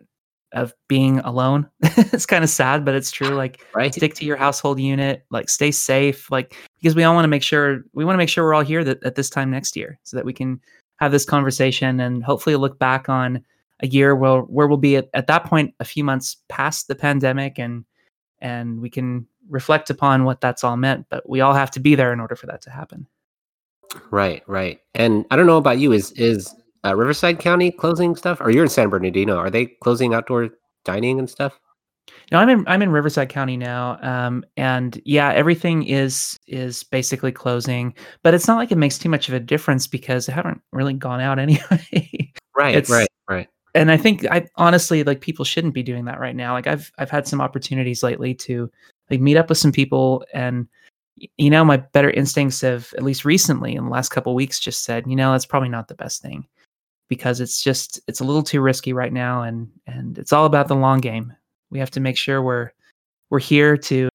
of 0.56 0.74
being 0.88 1.20
alone. 1.20 1.68
it's 1.82 2.26
kind 2.26 2.42
of 2.42 2.50
sad, 2.50 2.84
but 2.84 2.94
it's 2.94 3.10
true. 3.10 3.28
Like, 3.28 3.64
right. 3.74 3.94
stick 3.94 4.14
to 4.14 4.24
your 4.24 4.36
household 4.36 4.80
unit. 4.80 5.24
Like, 5.30 5.48
stay 5.48 5.70
safe. 5.70 6.30
Like, 6.30 6.56
because 6.80 6.96
we 6.96 7.04
all 7.04 7.14
want 7.14 7.24
to 7.24 7.28
make 7.28 7.42
sure 7.42 7.84
we 7.92 8.04
want 8.04 8.14
to 8.14 8.18
make 8.18 8.28
sure 8.28 8.44
we're 8.44 8.54
all 8.54 8.62
here 8.62 8.82
that, 8.82 9.02
at 9.04 9.14
this 9.14 9.30
time 9.30 9.50
next 9.50 9.76
year, 9.76 9.98
so 10.02 10.16
that 10.16 10.24
we 10.24 10.32
can 10.32 10.60
have 10.96 11.12
this 11.12 11.24
conversation 11.24 12.00
and 12.00 12.24
hopefully 12.24 12.56
look 12.56 12.78
back 12.78 13.08
on 13.08 13.44
a 13.80 13.86
year 13.86 14.16
where 14.16 14.40
where 14.40 14.66
we'll 14.66 14.78
be 14.78 14.96
at, 14.96 15.08
at 15.14 15.26
that 15.26 15.44
point 15.44 15.74
a 15.80 15.84
few 15.84 16.02
months 16.02 16.36
past 16.48 16.88
the 16.88 16.94
pandemic 16.94 17.58
and 17.58 17.84
and 18.40 18.80
we 18.80 18.90
can 18.90 19.26
reflect 19.48 19.90
upon 19.90 20.24
what 20.24 20.40
that's 20.40 20.64
all 20.64 20.76
meant 20.76 21.06
but 21.10 21.28
we 21.28 21.40
all 21.40 21.52
have 21.52 21.70
to 21.70 21.80
be 21.80 21.94
there 21.94 22.12
in 22.12 22.20
order 22.20 22.34
for 22.34 22.46
that 22.46 22.62
to 22.62 22.70
happen 22.70 23.06
right 24.10 24.42
right 24.46 24.80
and 24.94 25.26
i 25.30 25.36
don't 25.36 25.46
know 25.46 25.58
about 25.58 25.78
you 25.78 25.92
is 25.92 26.10
is 26.12 26.54
uh, 26.86 26.94
riverside 26.94 27.38
county 27.38 27.70
closing 27.70 28.14
stuff? 28.16 28.40
Or 28.40 28.50
you're 28.50 28.64
in 28.64 28.68
san 28.70 28.88
bernardino. 28.88 29.36
Are 29.36 29.50
they 29.50 29.66
closing 29.66 30.14
outdoor 30.14 30.50
dining 30.84 31.18
and 31.18 31.28
stuff? 31.28 31.58
No 32.30 32.38
i'm 32.38 32.48
in 32.48 32.64
i'm 32.68 32.82
in 32.82 32.90
riverside 32.90 33.28
county 33.28 33.56
now. 33.56 33.98
Um, 34.02 34.44
and 34.56 35.00
yeah 35.04 35.32
everything 35.32 35.84
is 35.84 36.36
is 36.46 36.84
basically 36.84 37.32
closing 37.32 37.94
but 38.22 38.34
it's 38.34 38.46
not 38.46 38.56
like 38.56 38.70
it 38.70 38.78
makes 38.78 38.98
too 38.98 39.08
much 39.08 39.28
of 39.28 39.34
a 39.34 39.40
difference 39.40 39.86
because 39.86 40.28
i 40.28 40.32
haven't 40.32 40.60
really 40.72 40.94
gone 40.94 41.20
out 41.20 41.38
anyway. 41.46 42.32
Right 42.56 42.76
it's, 42.76 42.90
right 42.90 43.08
right. 43.28 43.48
and 43.74 43.90
I 43.90 43.96
think 43.96 44.24
I 44.30 44.46
honestly 44.56 45.02
like 45.02 45.20
people 45.20 45.44
shouldn't 45.44 45.74
be 45.74 45.82
doing 45.82 46.04
that 46.06 46.20
right 46.20 46.36
now. 46.36 46.52
Like 46.52 46.66
I've 46.66 46.90
I've 46.98 47.10
had 47.10 47.26
some 47.26 47.40
opportunities 47.40 48.02
lately 48.02 48.34
to 48.34 48.70
like 49.10 49.20
meet 49.20 49.36
up 49.36 49.48
with 49.48 49.58
some 49.58 49.72
people 49.72 50.24
and 50.32 50.68
you 51.38 51.50
know 51.50 51.64
my 51.64 51.78
better 51.78 52.10
instincts 52.10 52.60
have 52.60 52.92
at 52.96 53.02
least 53.02 53.24
recently 53.24 53.74
in 53.74 53.84
the 53.84 53.90
last 53.90 54.10
couple 54.10 54.34
weeks 54.34 54.60
just 54.60 54.84
said, 54.84 55.06
you 55.06 55.16
know, 55.16 55.32
that's 55.32 55.46
probably 55.46 55.68
not 55.68 55.88
the 55.88 55.94
best 55.94 56.22
thing 56.22 56.46
because 57.08 57.40
it's 57.40 57.62
just 57.62 58.00
it's 58.08 58.20
a 58.20 58.24
little 58.24 58.42
too 58.42 58.60
risky 58.60 58.92
right 58.92 59.12
now 59.12 59.42
and 59.42 59.70
and 59.86 60.18
it's 60.18 60.32
all 60.32 60.44
about 60.46 60.68
the 60.68 60.76
long 60.76 61.00
game. 61.00 61.32
We 61.70 61.78
have 61.78 61.90
to 61.92 62.00
make 62.00 62.16
sure 62.16 62.42
we're 62.42 62.70
we're 63.30 63.40
here 63.40 63.76
to 63.76 64.08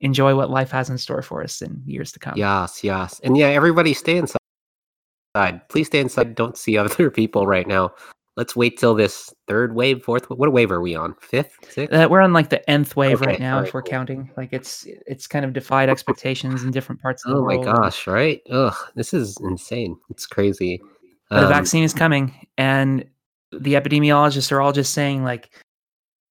enjoy 0.00 0.34
what 0.34 0.50
life 0.50 0.70
has 0.70 0.90
in 0.90 0.98
store 0.98 1.22
for 1.22 1.42
us 1.42 1.62
in 1.62 1.82
years 1.84 2.12
to 2.12 2.18
come. 2.18 2.34
Yes, 2.36 2.82
yes. 2.82 3.20
And 3.22 3.36
yeah, 3.36 3.48
everybody 3.48 3.94
stay 3.94 4.16
inside. 4.16 5.68
Please 5.68 5.86
stay 5.86 6.00
inside. 6.00 6.34
Don't 6.34 6.56
see 6.56 6.76
other 6.78 7.10
people 7.10 7.46
right 7.46 7.66
now. 7.66 7.92
Let's 8.36 8.56
wait 8.56 8.78
till 8.78 8.94
this 8.94 9.34
third 9.48 9.74
wave, 9.74 10.02
fourth. 10.02 10.30
What 10.30 10.52
wave 10.52 10.70
are 10.70 10.80
we 10.80 10.94
on? 10.94 11.14
Fifth, 11.20 11.58
sixth? 11.68 11.94
Uh, 11.94 12.08
we're 12.10 12.20
on 12.20 12.32
like 12.32 12.48
the 12.48 12.68
nth 12.70 12.96
wave 12.96 13.20
okay, 13.20 13.32
right 13.32 13.40
now, 13.40 13.58
right, 13.58 13.68
if 13.68 13.74
we're 13.74 13.82
cool. 13.82 13.90
counting. 13.90 14.30
Like 14.36 14.52
it's 14.52 14.86
it's 15.06 15.26
kind 15.26 15.44
of 15.44 15.52
defied 15.52 15.88
expectations 15.90 16.62
in 16.62 16.70
different 16.70 17.02
parts 17.02 17.24
of 17.26 17.32
oh 17.32 17.42
world. 17.42 17.66
Oh 17.66 17.72
my 17.72 17.80
gosh! 17.80 18.06
Right? 18.06 18.40
Ugh, 18.50 18.74
this 18.94 19.12
is 19.12 19.36
insane. 19.42 19.96
It's 20.08 20.26
crazy. 20.26 20.80
Um, 21.30 21.42
the 21.42 21.48
vaccine 21.48 21.84
is 21.84 21.94
coming, 21.94 22.46
and 22.58 23.04
the 23.52 23.74
epidemiologists 23.74 24.52
are 24.52 24.60
all 24.60 24.72
just 24.72 24.94
saying 24.94 25.24
like 25.24 25.50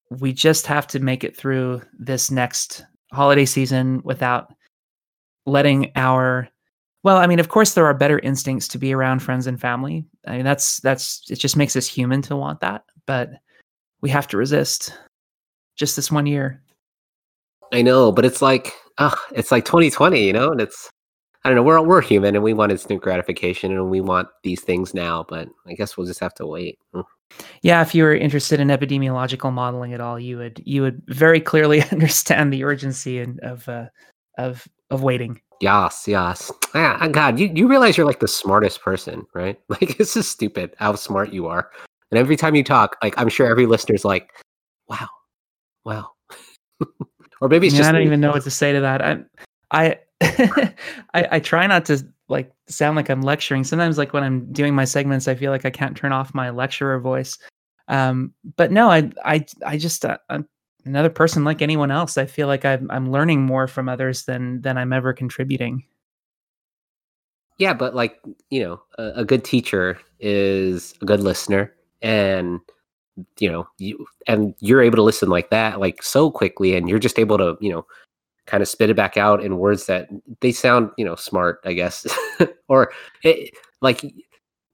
we 0.09 0.33
just 0.33 0.65
have 0.65 0.88
to 0.88 0.99
make 0.99 1.23
it 1.23 1.35
through 1.35 1.81
this 1.97 2.31
next 2.31 2.85
holiday 3.12 3.45
season 3.45 4.01
without 4.03 4.53
letting 5.45 5.91
our 5.95 6.49
well, 7.03 7.17
I 7.17 7.27
mean, 7.27 7.39
of 7.39 7.47
course, 7.47 7.73
there 7.73 7.85
are 7.85 7.93
better 7.93 8.19
instincts 8.19 8.67
to 8.69 8.77
be 8.77 8.93
around 8.93 9.19
friends 9.19 9.47
and 9.47 9.59
family. 9.59 10.05
I 10.27 10.35
mean, 10.35 10.43
that's 10.43 10.81
that's 10.81 11.23
it. 11.29 11.39
Just 11.39 11.55
makes 11.55 11.75
us 11.75 11.88
human 11.88 12.21
to 12.23 12.35
want 12.35 12.59
that, 12.59 12.83
but 13.05 13.31
we 14.01 14.09
have 14.09 14.27
to 14.27 14.38
resist. 14.38 14.93
Just 15.77 15.95
this 15.95 16.12
one 16.12 16.25
year. 16.25 16.62
I 17.71 17.81
know, 17.81 18.12
but 18.12 18.25
it's 18.25 18.41
like, 18.41 18.73
uh, 18.97 19.15
it's 19.31 19.51
like 19.51 19.63
2020, 19.63 20.25
you 20.25 20.33
know, 20.33 20.51
and 20.51 20.59
it's 20.59 20.89
I 21.43 21.49
don't 21.49 21.56
know. 21.56 21.63
We're 21.63 21.82
we're 21.82 22.02
human, 22.02 22.36
and 22.36 22.43
we 22.43 22.54
want 22.54 22.71
instant 22.71 23.02
gratification, 23.02 23.71
and 23.71 23.89
we 23.89 24.02
want 24.02 24.28
these 24.43 24.62
things 24.62 24.93
now. 24.93 25.25
But 25.28 25.49
I 25.67 25.73
guess 25.73 25.95
we'll 25.95 26.08
just 26.08 26.19
have 26.19 26.34
to 26.36 26.45
wait. 26.45 26.80
Mm. 26.93 27.04
Yeah, 27.62 27.82
if 27.82 27.93
you 27.93 28.04
were 28.04 28.15
interested 28.15 28.60
in 28.60 28.69
epidemiological 28.69 29.54
modeling 29.54 29.93
at 29.93 30.02
all, 30.02 30.19
you 30.19 30.38
would 30.38 30.62
you 30.65 30.82
would 30.82 31.02
very 31.08 31.39
clearly 31.39 31.82
understand 31.91 32.52
the 32.52 32.63
urgency 32.63 33.19
and 33.19 33.39
of 33.39 33.67
uh, 33.69 33.86
of 34.38 34.67
of 34.89 35.04
waiting. 35.04 35.39
Yes, 35.62 36.06
yes. 36.08 36.52
Yeah, 36.73 37.06
God, 37.10 37.38
you, 37.38 37.52
you 37.54 37.67
realize 37.67 37.97
you're 37.97 38.06
like 38.06 38.21
the 38.21 38.30
smartest 38.30 38.82
person, 38.82 39.25
right? 39.34 39.60
Like 39.69 39.97
this 39.97 40.15
is 40.15 40.30
stupid 40.30 40.73
how 40.78 40.95
smart 40.95 41.34
you 41.34 41.47
are. 41.47 41.69
And 42.12 42.17
every 42.17 42.38
time 42.38 42.56
you 42.56 42.63
talk, 42.63 42.95
like 43.04 43.13
I'm 43.17 43.30
sure 43.30 43.47
every 43.47 43.65
listener's 43.65 44.06
like, 44.06 44.32
wow, 44.88 45.08
wow. 45.86 46.12
or 47.41 47.49
maybe 47.49 47.67
it's 47.67 47.75
yeah, 47.75 47.80
just 47.80 47.89
I 47.89 47.91
don't 47.91 48.02
me. 48.02 48.08
even 48.08 48.21
know 48.21 48.32
what 48.32 48.43
to 48.43 48.52
say 48.52 48.71
to 48.71 48.80
that. 48.82 49.02
I 49.02 49.19
I, 49.71 49.97
I 50.21 50.73
I 51.13 51.39
try 51.39 51.65
not 51.67 51.86
to 51.86 52.05
like 52.27 52.51
sound 52.67 52.95
like 52.95 53.10
I'm 53.10 53.21
lecturing. 53.21 53.63
Sometimes 53.63 53.97
like 53.97 54.13
when 54.13 54.23
I'm 54.23 54.51
doing 54.51 54.75
my 54.75 54.86
segments, 54.86 55.27
I 55.27 55.36
feel 55.36 55.51
like 55.51 55.65
I 55.65 55.69
can't 55.69 55.97
turn 55.97 56.12
off 56.12 56.34
my 56.34 56.49
lecturer 56.49 56.99
voice. 56.99 57.38
Um, 57.88 58.34
but 58.55 58.71
no, 58.71 58.89
I 58.89 59.10
I 59.25 59.45
I 59.65 59.77
just 59.77 60.05
uh, 60.05 60.17
I'm 60.29 60.47
another 60.86 61.10
person 61.10 61.43
like 61.43 61.62
anyone 61.62 61.91
else. 61.91 62.17
I 62.17 62.25
feel 62.25 62.47
like 62.47 62.65
I'm 62.65 62.89
I'm 62.91 63.12
learning 63.12 63.41
more 63.41 63.67
from 63.67 63.89
others 63.89 64.25
than 64.25 64.62
than 64.62 64.77
I'm 64.77 64.93
ever 64.93 65.13
contributing. 65.13 65.84
Yeah, 67.58 67.73
but 67.73 67.95
like 67.95 68.19
you 68.49 68.63
know, 68.63 68.82
a, 68.97 69.21
a 69.21 69.25
good 69.25 69.43
teacher 69.43 69.99
is 70.19 70.93
a 71.01 71.05
good 71.05 71.21
listener, 71.21 71.73
and 72.01 72.60
you 73.39 73.51
know, 73.51 73.67
you 73.77 74.05
and 74.27 74.53
you're 74.60 74.82
able 74.82 74.95
to 74.97 75.03
listen 75.03 75.29
like 75.29 75.49
that, 75.49 75.79
like 75.79 76.03
so 76.03 76.32
quickly, 76.32 76.75
and 76.75 76.88
you're 76.89 76.99
just 76.99 77.19
able 77.19 77.38
to 77.38 77.58
you 77.60 77.71
know 77.71 77.86
kind 78.49 78.63
of 78.63 78.67
spit 78.67 78.89
it 78.89 78.95
back 78.95 79.17
out 79.17 79.43
in 79.43 79.57
words 79.57 79.85
that 79.85 80.09
they 80.41 80.51
sound 80.51 80.89
you 80.97 81.05
know 81.05 81.15
smart 81.15 81.59
i 81.65 81.73
guess 81.73 82.05
or 82.67 82.91
it, 83.23 83.53
like 83.81 84.03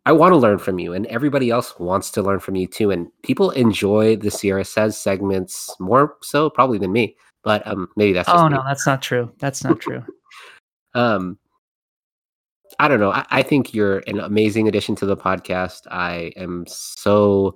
I 0.07 0.11
want 0.11 0.33
to 0.33 0.37
learn 0.37 0.59
from 0.59 0.77
you, 0.77 0.93
and 0.93 1.07
everybody 1.07 1.49
else 1.49 1.77
wants 1.79 2.11
to 2.11 2.21
learn 2.21 2.39
from 2.39 2.55
you 2.55 2.67
too. 2.67 2.91
And 2.91 3.07
people 3.23 3.49
enjoy 3.51 4.15
the 4.15 4.29
Sierra 4.29 4.63
Says 4.63 4.97
segments 4.97 5.75
more 5.79 6.15
so 6.21 6.49
probably 6.49 6.77
than 6.77 6.91
me. 6.91 7.15
But 7.43 7.65
um, 7.65 7.87
maybe 7.95 8.13
that's 8.13 8.29
oh 8.29 8.47
me. 8.47 8.55
no, 8.55 8.63
that's 8.67 8.85
not 8.85 9.01
true. 9.01 9.31
That's 9.39 9.63
not 9.63 9.79
true. 9.79 10.03
um, 10.93 11.39
I 12.77 12.87
don't 12.87 12.99
know. 12.99 13.11
I, 13.11 13.25
I 13.31 13.41
think 13.41 13.73
you're 13.73 14.03
an 14.07 14.19
amazing 14.19 14.67
addition 14.67 14.95
to 14.97 15.07
the 15.07 15.17
podcast. 15.17 15.81
I 15.89 16.31
am 16.35 16.65
so 16.67 17.55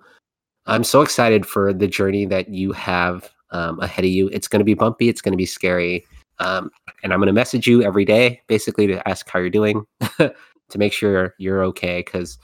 I'm 0.66 0.84
so 0.84 1.02
excited 1.02 1.46
for 1.46 1.72
the 1.72 1.88
journey 1.88 2.26
that 2.26 2.50
you 2.50 2.72
have 2.72 3.30
um, 3.52 3.80
ahead 3.80 4.06
of 4.06 4.12
you. 4.12 4.28
It's 4.30 4.48
going 4.48 4.60
to 4.60 4.66
be 4.66 4.74
bumpy. 4.74 5.10
It's 5.10 5.22
going 5.22 5.34
to 5.34 5.38
be 5.38 5.46
scary. 5.46 6.06
Um, 6.40 6.72
and 7.04 7.12
I'm 7.12 7.20
going 7.20 7.28
to 7.28 7.34
message 7.34 7.68
you 7.68 7.84
every 7.84 8.06
day, 8.06 8.42
basically 8.48 8.88
to 8.88 9.08
ask 9.08 9.30
how 9.30 9.40
you're 9.40 9.50
doing. 9.50 9.86
to 10.18 10.78
make 10.78 10.94
sure 10.94 11.34
you're 11.40 11.64
okay 11.64 12.04
because 12.06 12.38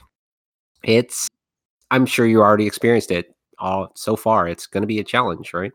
it's 0.82 1.28
i'm 1.92 2.04
sure 2.04 2.26
you 2.26 2.40
already 2.40 2.66
experienced 2.66 3.12
it 3.12 3.36
all 3.60 3.92
so 3.94 4.16
far 4.16 4.48
it's 4.48 4.66
going 4.66 4.80
to 4.80 4.86
be 4.86 4.98
a 4.98 5.04
challenge 5.04 5.54
right 5.54 5.70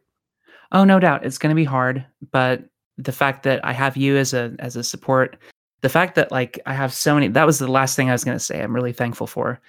oh 0.73 0.83
no 0.83 0.99
doubt 0.99 1.25
it's 1.25 1.37
going 1.37 1.49
to 1.49 1.55
be 1.55 1.63
hard 1.63 2.05
but 2.33 2.65
the 3.03 3.11
fact 3.11 3.43
that 3.43 3.63
I 3.65 3.73
have 3.73 3.97
you 3.97 4.17
as 4.17 4.33
a 4.33 4.53
as 4.59 4.75
a 4.75 4.83
support, 4.83 5.37
the 5.81 5.89
fact 5.89 6.15
that 6.15 6.31
like 6.31 6.59
I 6.65 6.73
have 6.73 6.93
so 6.93 7.15
many 7.15 7.27
that 7.29 7.45
was 7.45 7.59
the 7.59 7.67
last 7.67 7.95
thing 7.95 8.09
I 8.09 8.13
was 8.13 8.23
going 8.23 8.37
to 8.37 8.43
say. 8.43 8.61
I'm 8.61 8.75
really 8.75 8.93
thankful 8.93 9.27
for. 9.27 9.59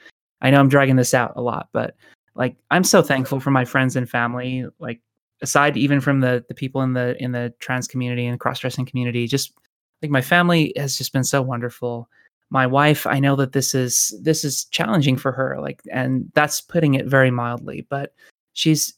I 0.41 0.51
know 0.51 0.61
I'm 0.61 0.69
dragging 0.69 0.97
this 0.97 1.15
out 1.15 1.33
a 1.37 1.41
lot, 1.41 1.69
but 1.73 1.97
like 2.35 2.57
I'm 2.71 2.85
so 2.85 3.03
thankful 3.03 3.41
for 3.41 3.51
my 3.51 3.65
friends 3.65 3.97
and 3.97 4.09
family 4.09 4.67
like 4.79 5.01
aside 5.43 5.77
even 5.77 6.01
from 6.01 6.21
the 6.21 6.45
the 6.49 6.55
people 6.55 6.81
in 6.83 6.95
the 6.95 7.21
in 7.23 7.33
the 7.33 7.53
trans 7.59 7.87
community 7.87 8.25
and 8.25 8.35
the 8.35 8.39
cross-dressing 8.39 8.87
community 8.87 9.27
just 9.27 9.53
like 10.01 10.11
my 10.11 10.23
family 10.23 10.73
has 10.77 10.97
just 10.97 11.13
been 11.13 11.25
so 11.25 11.41
wonderful. 11.43 12.09
My 12.51 12.67
wife 12.67 13.07
i 13.07 13.19
know 13.19 13.35
that 13.37 13.53
this 13.53 13.75
is 13.75 14.15
this 14.21 14.45
is 14.45 14.67
challenging 14.67 15.17
for 15.17 15.33
her 15.33 15.59
like 15.61 15.81
and 15.91 16.31
that's 16.35 16.61
putting 16.61 16.95
it 16.95 17.07
very 17.07 17.31
mildly 17.31 17.87
but 17.89 18.15
she's 18.53 18.95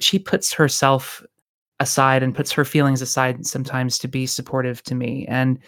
she 0.00 0.18
puts 0.18 0.52
herself 0.52 1.22
aside 1.80 2.22
and 2.22 2.34
puts 2.34 2.52
her 2.52 2.64
feelings 2.64 3.02
aside 3.02 3.44
sometimes 3.46 3.98
to 3.98 4.08
be 4.08 4.26
supportive 4.26 4.82
to 4.84 4.94
me. 4.94 5.26
And 5.28 5.58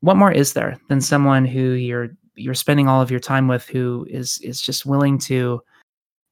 what 0.00 0.16
more 0.16 0.32
is 0.32 0.54
there 0.54 0.78
than 0.88 1.00
someone 1.00 1.44
who 1.44 1.72
you're 1.72 2.08
you're 2.34 2.54
spending 2.54 2.88
all 2.88 3.02
of 3.02 3.10
your 3.10 3.20
time 3.20 3.48
with 3.48 3.66
who 3.66 4.06
is 4.08 4.38
is 4.42 4.60
just 4.60 4.86
willing 4.86 5.18
to 5.18 5.62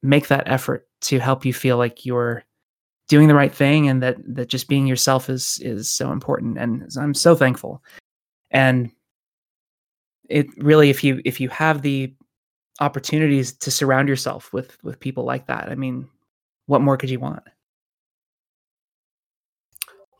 make 0.01 0.27
that 0.27 0.47
effort 0.47 0.87
to 1.01 1.19
help 1.19 1.45
you 1.45 1.53
feel 1.53 1.77
like 1.77 2.05
you're 2.05 2.43
doing 3.09 3.27
the 3.27 3.35
right 3.35 3.53
thing 3.53 3.89
and 3.89 4.01
that 4.01 4.17
that 4.23 4.47
just 4.47 4.69
being 4.69 4.87
yourself 4.87 5.29
is 5.29 5.59
is 5.61 5.89
so 5.89 6.11
important. 6.13 6.57
And 6.57 6.89
i'm 6.97 7.13
so 7.13 7.35
thankful. 7.35 7.83
And 8.51 8.91
it 10.29 10.47
really 10.57 10.89
if 10.89 11.03
you 11.03 11.21
if 11.25 11.41
you 11.41 11.49
have 11.49 11.81
the 11.81 12.13
opportunities 12.79 13.51
to 13.51 13.71
surround 13.71 14.07
yourself 14.07 14.53
with 14.53 14.77
with 14.83 15.01
people 15.01 15.25
like 15.25 15.47
that 15.47 15.67
i 15.69 15.75
mean 15.75 16.07
what 16.67 16.81
more 16.81 16.95
could 16.95 17.09
you 17.09 17.19
want? 17.19 17.43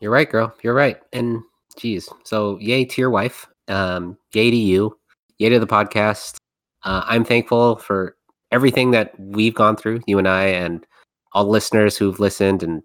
You're 0.00 0.10
right 0.10 0.28
girl. 0.28 0.52
You're 0.62 0.74
right. 0.74 0.98
And 1.12 1.42
geez 1.76 2.08
so 2.24 2.58
yay 2.58 2.84
to 2.84 3.00
your 3.00 3.10
wife. 3.10 3.46
Um 3.68 4.18
yay 4.34 4.50
to 4.50 4.56
you. 4.56 4.98
Yay 5.38 5.48
to 5.50 5.60
the 5.60 5.66
podcast. 5.66 6.36
Uh, 6.82 7.02
i'm 7.06 7.24
thankful 7.24 7.76
for 7.76 8.16
everything 8.50 8.90
that 8.90 9.12
we've 9.18 9.54
gone 9.54 9.76
through 9.76 10.00
you 10.06 10.18
and 10.18 10.26
i 10.26 10.44
and 10.44 10.86
all 11.32 11.44
the 11.44 11.50
listeners 11.50 11.96
who've 11.96 12.20
listened 12.20 12.62
and 12.62 12.82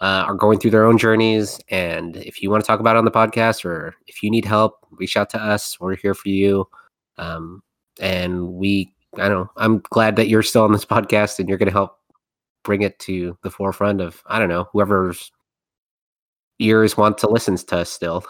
uh, 0.00 0.24
are 0.26 0.34
going 0.34 0.58
through 0.58 0.70
their 0.70 0.86
own 0.86 0.98
journeys. 0.98 1.60
And 1.70 2.16
if 2.16 2.42
you 2.42 2.50
want 2.50 2.62
to 2.62 2.66
talk 2.66 2.80
about 2.80 2.96
it 2.96 2.98
on 2.98 3.04
the 3.04 3.10
podcast 3.10 3.64
or 3.64 3.94
if 4.06 4.22
you 4.22 4.30
need 4.30 4.44
help, 4.44 4.86
reach 4.92 5.16
out 5.16 5.30
to 5.30 5.38
us. 5.38 5.78
We're 5.80 5.96
here 5.96 6.14
for 6.14 6.28
you. 6.28 6.68
Um, 7.16 7.62
and 8.00 8.48
we, 8.52 8.94
I 9.16 9.28
don't 9.28 9.40
know, 9.40 9.50
I'm 9.56 9.82
glad 9.90 10.16
that 10.16 10.28
you're 10.28 10.42
still 10.42 10.62
on 10.62 10.72
this 10.72 10.84
podcast 10.86 11.38
and 11.38 11.48
you're 11.48 11.58
going 11.58 11.68
to 11.68 11.72
help 11.72 11.98
bring 12.64 12.82
it 12.82 12.98
to 13.00 13.36
the 13.42 13.50
forefront 13.50 14.00
of, 14.00 14.22
I 14.26 14.38
don't 14.38 14.48
know, 14.48 14.68
whoever's 14.72 15.32
ears 16.60 16.96
want 16.96 17.18
to 17.18 17.28
listen 17.28 17.56
to 17.56 17.76
us 17.78 17.90
still. 17.90 18.24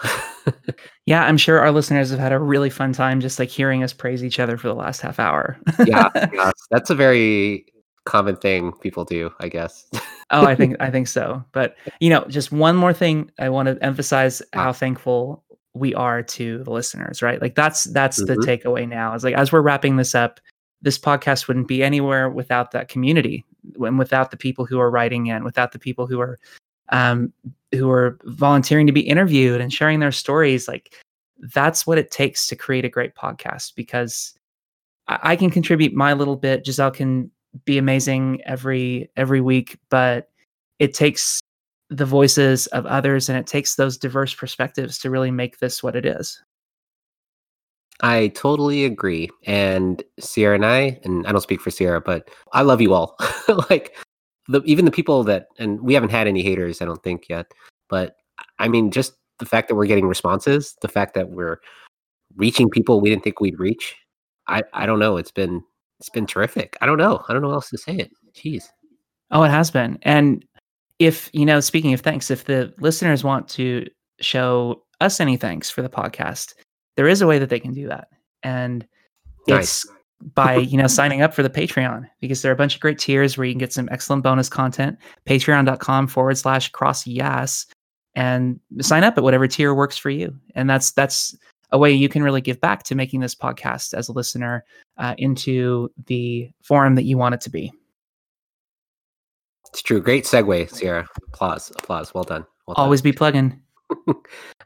yeah, 1.07 1.25
I'm 1.25 1.37
sure 1.37 1.61
our 1.61 1.73
listeners 1.73 2.11
have 2.11 2.19
had 2.19 2.33
a 2.33 2.39
really 2.39 2.71
fun 2.71 2.93
time 2.93 3.21
just 3.21 3.39
like 3.39 3.49
hearing 3.49 3.83
us 3.83 3.93
praise 3.93 4.23
each 4.23 4.39
other 4.39 4.57
for 4.57 4.69
the 4.69 4.75
last 4.75 5.01
half 5.01 5.19
hour. 5.19 5.59
yeah, 5.87 6.09
yeah, 6.33 6.51
that's 6.71 6.91
a 6.91 6.95
very 6.95 7.67
common 8.09 8.37
thing 8.37 8.73
people 8.81 9.05
do, 9.05 9.31
I 9.39 9.49
guess. 9.49 9.87
oh, 10.31 10.47
I 10.47 10.55
think 10.55 10.77
I 10.81 10.91
think 10.91 11.07
so. 11.07 11.45
But 11.53 11.77
you 12.01 12.09
know, 12.09 12.25
just 12.29 12.51
one 12.51 12.75
more 12.75 12.95
thing 12.95 13.31
I 13.39 13.51
want 13.51 13.69
to 13.69 13.85
emphasize 13.85 14.41
how 14.55 14.73
thankful 14.73 15.45
we 15.75 15.95
are 15.95 16.23
to 16.23 16.65
the 16.65 16.71
listeners, 16.71 17.21
right? 17.21 17.41
Like 17.41 17.55
that's 17.55 17.85
that's 17.85 18.23
mm-hmm. 18.23 18.41
the 18.41 18.47
takeaway 18.47 18.89
now. 18.89 19.15
Is 19.15 19.25
like 19.25 19.35
as 19.35 19.53
we're 19.53 19.61
wrapping 19.61 19.97
this 19.97 20.15
up, 20.15 20.41
this 20.81 20.99
podcast 20.99 21.49
wouldn't 21.49 21.69
be 21.69 21.83
anywhere 21.83 22.31
without 22.31 22.71
that 22.71 22.89
community 22.89 23.45
and 23.79 23.99
without 23.99 24.31
the 24.31 24.39
people 24.39 24.65
who 24.65 24.81
are 24.81 24.91
writing 24.91 25.27
in, 25.27 25.45
without 25.45 25.73
the 25.73 25.79
people 25.79 26.07
who 26.07 26.19
are 26.19 26.39
um 26.89 27.31
who 27.73 27.91
are 27.91 28.19
volunteering 28.25 28.87
to 28.87 28.93
be 28.93 29.03
interviewed 29.03 29.61
and 29.61 29.71
sharing 29.71 30.01
their 30.01 30.13
stories. 30.13 30.67
Like 30.67 30.95
that's 31.55 31.87
what 31.87 31.99
it 31.99 32.11
takes 32.11 32.47
to 32.47 32.57
create 32.57 32.87
a 32.87 32.89
great 32.89 33.15
podcast 33.15 33.75
because 33.77 34.33
I, 35.09 35.19
I 35.23 35.37
can 35.37 35.51
contribute 35.51 35.93
my 35.93 36.15
little 36.15 36.37
bit. 36.37 36.65
Giselle 36.65 36.91
can 36.91 37.31
be 37.65 37.79
amazing 37.79 38.41
every 38.45 39.11
every 39.17 39.41
week, 39.41 39.79
but 39.91 40.29
it 40.79 40.95
takes 40.95 41.41
the 41.91 42.05
voices 42.05 42.67
of 42.69 42.87
others 42.87 43.29
and 43.29 43.39
it 43.39 43.47
takes 43.47 43.77
those 43.77 43.97
diverse 43.97 44.35
perspectives 44.35 44.99
to 44.99 45.11
really 45.11 45.31
make 45.31 45.59
this 45.59 45.83
what 45.83 45.97
it 45.97 46.05
is. 46.05 46.43
I 48.01 48.29
totally 48.29 48.85
agree. 48.85 49.29
And 49.45 50.03
Sierra 50.21 50.55
and 50.55 50.67
I, 50.67 51.01
and 51.03 51.27
I 51.27 51.33
don't 51.33 51.41
speak 51.41 51.61
for 51.61 51.71
Sierra, 51.71 52.01
but 52.01 52.31
I 52.53 52.63
love 52.63 52.81
you 52.81 52.95
all. 52.95 53.17
like 53.71 53.97
the 54.47 54.63
even 54.65 54.85
the 54.85 54.91
people 54.91 55.25
that 55.25 55.47
and 55.59 55.81
we 55.81 55.95
haven't 55.95 56.11
had 56.11 56.29
any 56.29 56.43
haters, 56.43 56.81
I 56.81 56.85
don't 56.85 57.03
think 57.03 57.29
yet. 57.29 57.53
But 57.89 58.17
I 58.59 58.69
mean, 58.69 58.91
just 58.91 59.15
the 59.39 59.47
fact 59.47 59.69
that 59.69 59.75
we're 59.75 59.87
getting 59.87 60.07
responses, 60.07 60.77
the 60.83 60.89
fact 60.89 61.15
that 61.15 61.31
we're 61.31 61.61
reaching 62.37 62.71
people 62.71 63.01
we 63.01 63.11
didn't 63.11 63.25
think 63.25 63.41
we'd 63.41 63.59
reach. 63.59 63.97
I, 64.47 64.63
I 64.73 64.87
don't 64.87 64.99
know. 64.99 65.17
It's 65.17 65.33
been 65.33 65.63
it's 66.01 66.11
been 66.11 66.27
terrific. 66.27 66.77
I 66.81 66.87
don't 66.87 66.99
know. 66.99 67.25
I 67.29 67.33
don't 67.33 67.43
know 67.43 67.53
else 67.53 67.71
to 67.71 67.79
say 67.79 67.97
it. 67.97 68.11
Jeez. 68.35 68.65
Oh, 69.31 69.43
it 69.43 69.51
has 69.51 69.71
been. 69.71 69.99
And 70.03 70.45
if, 70.99 71.31
you 71.33 71.45
know, 71.45 71.61
speaking 71.61 71.93
of 71.93 72.01
thanks, 72.01 72.31
if 72.31 72.45
the 72.45 72.73
listeners 72.79 73.25
want 73.25 73.49
to 73.51 73.87
show 74.21 74.83
us 75.01 75.21
any 75.21 75.37
thanks 75.37 75.71
for 75.71 75.83
the 75.83 75.89
podcast, 75.89 76.55
there 76.97 77.09
is 77.09 77.21
a 77.21 77.27
way 77.27 77.39
that 77.39 77.51
they 77.51 77.61
can 77.61 77.73
do 77.73 77.89
that. 77.89 78.09
And 78.43 78.87
nice. 79.47 79.85
it's 79.85 79.87
by, 80.35 80.57
you 80.57 80.77
know, 80.77 80.87
signing 80.87 81.23
up 81.23 81.35
for 81.35 81.43
the 81.43 81.51
Patreon 81.51 82.09
because 82.21 82.43
there 82.43 82.51
are 82.51 82.55
a 82.55 82.57
bunch 82.57 82.75
of 82.75 82.81
great 82.81 82.99
tiers 82.99 83.37
where 83.37 83.45
you 83.45 83.53
can 83.53 83.59
get 83.59 83.73
some 83.73 83.89
excellent 83.93 84.25
bonus 84.25 84.49
content. 84.49 84.99
Patreon.com 85.27 86.09
forward 86.09 86.39
slash 86.39 86.73
CrossYaas. 86.73 87.67
And 88.15 88.59
sign 88.81 89.05
up 89.05 89.17
at 89.17 89.23
whatever 89.23 89.47
tier 89.47 89.75
works 89.75 89.97
for 89.97 90.11
you. 90.11 90.35
And 90.57 90.69
that's 90.69 90.91
that's 90.91 91.37
a 91.71 91.79
way 91.79 91.93
you 91.93 92.09
can 92.09 92.23
really 92.23 92.41
give 92.41 92.61
back 92.61 92.83
to 92.85 92.95
making 92.95 93.21
this 93.21 93.35
podcast 93.35 93.95
as 93.95 94.09
a 94.09 94.13
listener 94.13 94.65
uh, 94.97 95.15
into 95.19 95.91
the 96.07 96.51
forum 96.63 96.95
that 96.95 97.05
you 97.05 97.19
want 97.19 97.35
it 97.35 97.41
to 97.43 97.51
be. 97.51 97.73
It's 99.71 99.83
true. 99.83 100.01
Great 100.01 100.25
segue, 100.25 100.71
Sierra. 100.71 101.07
Applause. 101.29 101.71
Applause. 101.79 102.15
Well 102.15 102.25
done. 102.25 102.47
Well 102.67 102.75
done. 102.75 102.85
Always 102.85 103.03
be 103.03 103.13
plugging. 103.13 103.61